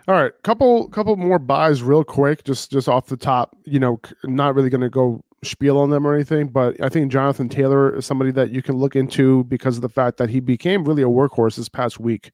All 0.08 0.16
right, 0.16 0.32
couple 0.44 0.88
couple 0.90 1.16
more 1.16 1.40
buys 1.40 1.82
real 1.82 2.04
quick, 2.04 2.44
just 2.44 2.72
just 2.72 2.88
off 2.88 3.08
the 3.08 3.18
top. 3.18 3.56
You 3.66 3.80
know, 3.80 4.00
not 4.24 4.54
really 4.56 4.70
going 4.70 4.82
to 4.82 4.90
go 4.90 5.24
spiel 5.50 5.78
on 5.78 5.90
them 5.90 6.06
or 6.06 6.14
anything, 6.14 6.48
but 6.48 6.82
I 6.82 6.90
think 6.90 7.12
Jonathan 7.12 7.50
Taylor 7.50 7.96
is 7.96 8.06
somebody 8.06 8.32
that 8.32 8.52
you 8.52 8.62
can 8.62 8.75
look 8.75 8.96
into 8.96 9.44
because 9.46 9.75
of 9.75 9.82
the 9.82 9.90
fact 9.90 10.18
that 10.18 10.30
he 10.30 10.40
became 10.40 10.84
really 10.84 11.04
a 11.04 11.08
workhorse 11.08 11.56
this 11.56 11.70
past 11.70 12.00
week. 12.00 12.32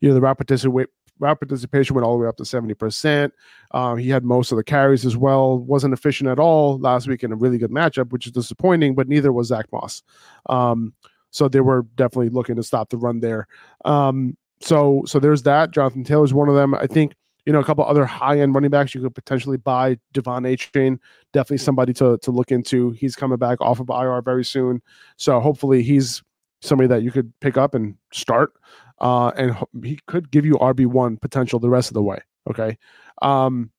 You 0.00 0.08
know, 0.08 0.14
the 0.14 0.20
route 0.20 0.38
participation, 0.38 0.86
route 1.18 1.40
participation 1.40 1.94
went 1.94 2.04
all 2.04 2.16
the 2.16 2.22
way 2.22 2.28
up 2.28 2.36
to 2.36 2.42
70%. 2.42 3.30
Um, 3.72 3.98
he 3.98 4.08
had 4.08 4.24
most 4.24 4.52
of 4.52 4.56
the 4.56 4.64
carries 4.64 5.06
as 5.06 5.16
well, 5.16 5.58
wasn't 5.58 5.94
efficient 5.94 6.28
at 6.28 6.38
all 6.38 6.78
last 6.78 7.06
week 7.06 7.22
in 7.22 7.32
a 7.32 7.36
really 7.36 7.58
good 7.58 7.70
matchup, 7.70 8.10
which 8.10 8.26
is 8.26 8.32
disappointing, 8.32 8.94
but 8.94 9.08
neither 9.08 9.32
was 9.32 9.48
Zach 9.48 9.66
Moss. 9.72 10.02
Um, 10.48 10.94
so 11.30 11.48
they 11.48 11.60
were 11.60 11.86
definitely 11.94 12.28
looking 12.28 12.56
to 12.56 12.62
stop 12.62 12.90
the 12.90 12.98
run 12.98 13.20
there. 13.20 13.46
Um, 13.84 14.36
so 14.60 15.02
so 15.06 15.18
there's 15.18 15.42
that. 15.42 15.72
Jonathan 15.72 16.04
Taylor 16.04 16.24
is 16.24 16.34
one 16.34 16.48
of 16.48 16.54
them. 16.54 16.74
I 16.74 16.86
think 16.86 17.14
you 17.46 17.52
know, 17.52 17.60
a 17.60 17.64
couple 17.64 17.84
other 17.84 18.04
high 18.04 18.38
end 18.38 18.54
running 18.54 18.70
backs 18.70 18.94
you 18.94 19.02
could 19.02 19.14
potentially 19.14 19.56
buy. 19.56 19.96
De'Von 20.14 20.46
Achane, 20.46 20.98
definitely 21.32 21.58
somebody 21.58 21.92
to 21.94 22.18
to 22.18 22.30
look 22.30 22.50
into. 22.50 22.90
He's 22.92 23.16
coming 23.16 23.38
back 23.38 23.60
off 23.60 23.80
of 23.80 23.90
IR 23.90 24.22
very 24.22 24.44
soon, 24.44 24.82
so 25.16 25.40
hopefully 25.40 25.82
he's 25.82 26.22
somebody 26.60 26.88
that 26.88 27.02
you 27.02 27.10
could 27.10 27.32
pick 27.40 27.56
up 27.56 27.74
and 27.74 27.96
start, 28.12 28.52
uh, 29.00 29.32
and 29.36 29.56
he 29.84 29.98
could 30.06 30.30
give 30.30 30.46
you 30.46 30.54
RB 30.54 30.86
one 30.86 31.16
potential 31.16 31.58
the 31.58 31.70
rest 31.70 31.90
of 31.90 31.94
the 31.94 32.02
way. 32.02 32.20
Okay. 32.48 32.78
Um, 33.20 33.70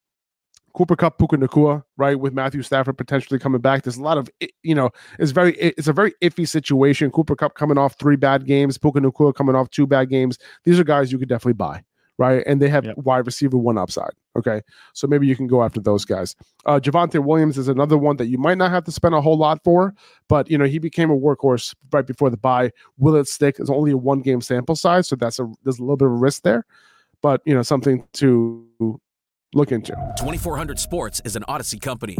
Cooper 0.74 0.96
Kupp, 0.96 1.20
Puka 1.20 1.38
Nacua, 1.38 1.84
right, 1.98 2.20
with 2.20 2.34
Matthew 2.34 2.64
Stafford 2.64 2.98
potentially 2.98 3.40
coming 3.40 3.62
back. 3.62 3.84
There's 3.84 3.98
a 3.98 4.02
lot 4.02 4.18
of, 4.18 4.30
you 4.64 4.74
know, 4.74 4.90
it's 5.20 5.32
very, 5.32 5.56
it's 5.56 5.88
a 5.88 5.94
very 5.94 6.14
iffy 6.22 6.48
situation. 6.48 7.12
Cooper 7.12 7.36
Kupp 7.36 7.54
coming 7.54 7.78
off 7.78 7.96
three 8.00 8.16
bad 8.16 8.46
games, 8.48 8.78
Puka 8.80 9.00
Nacua 9.00 9.36
coming 9.36 9.56
off 9.56 9.70
two 9.70 9.86
bad 9.86 10.10
games. 10.10 10.40
These 10.64 10.80
are 10.80 10.84
guys 10.84 11.12
you 11.12 11.20
could 11.20 11.30
definitely 11.30 11.54
buy, 11.54 11.84
right? 12.18 12.44
And 12.46 12.62
they 12.62 12.70
have 12.70 12.86
yep. 12.86 12.98
wide 12.98 13.26
receiver 13.26 13.58
one 13.58 13.78
upside. 13.78 14.12
Okay, 14.36 14.62
so 14.94 15.06
maybe 15.08 15.28
you 15.28 15.36
can 15.36 15.48
go 15.48 15.64
after 15.64 15.80
those 15.80 16.06
guys. 16.06 16.36
Uh, 16.66 16.80
Javonte 16.80 17.24
Williams 17.24 17.58
is 17.58 17.68
another 17.68 17.98
one 17.98 18.18
that 18.18 18.28
you 18.28 18.38
might 18.38 18.58
not 18.58 18.72
have 18.72 18.84
to 18.86 18.92
spend 18.92 19.14
a 19.14 19.22
whole 19.22 19.38
lot 19.38 19.64
for, 19.64 19.94
but 20.28 20.50
you 20.50 20.58
know 20.58 20.66
he 20.66 20.80
became 20.80 21.12
a 21.12 21.18
workhorse 21.18 21.76
right 21.92 22.06
before 22.06 22.30
the 22.30 22.38
bye. 22.38 22.72
Will 22.98 23.16
it 23.16 23.28
stick? 23.28 23.58
It's 23.60 23.70
only 23.70 23.92
a 23.92 23.98
one 23.98 24.22
game 24.22 24.42
sample 24.42 24.76
size, 24.76 25.08
so 25.08 25.16
that's 25.16 25.40
a 25.40 25.48
there's 25.64 25.80
a 25.80 25.84
little 25.84 25.98
bit 25.98 26.08
of 26.08 26.20
risk 26.20 26.44
there, 26.44 26.66
but 27.22 27.42
you 27.46 27.54
know 27.54 27.62
something 27.62 28.08
to 28.14 28.68
look 29.54 29.72
into. 29.72 29.94
2400 30.18 30.80
Sports 30.80 31.22
is 31.26 31.36
an 31.36 31.44
Audacy 31.48 31.80
company. 31.80 32.18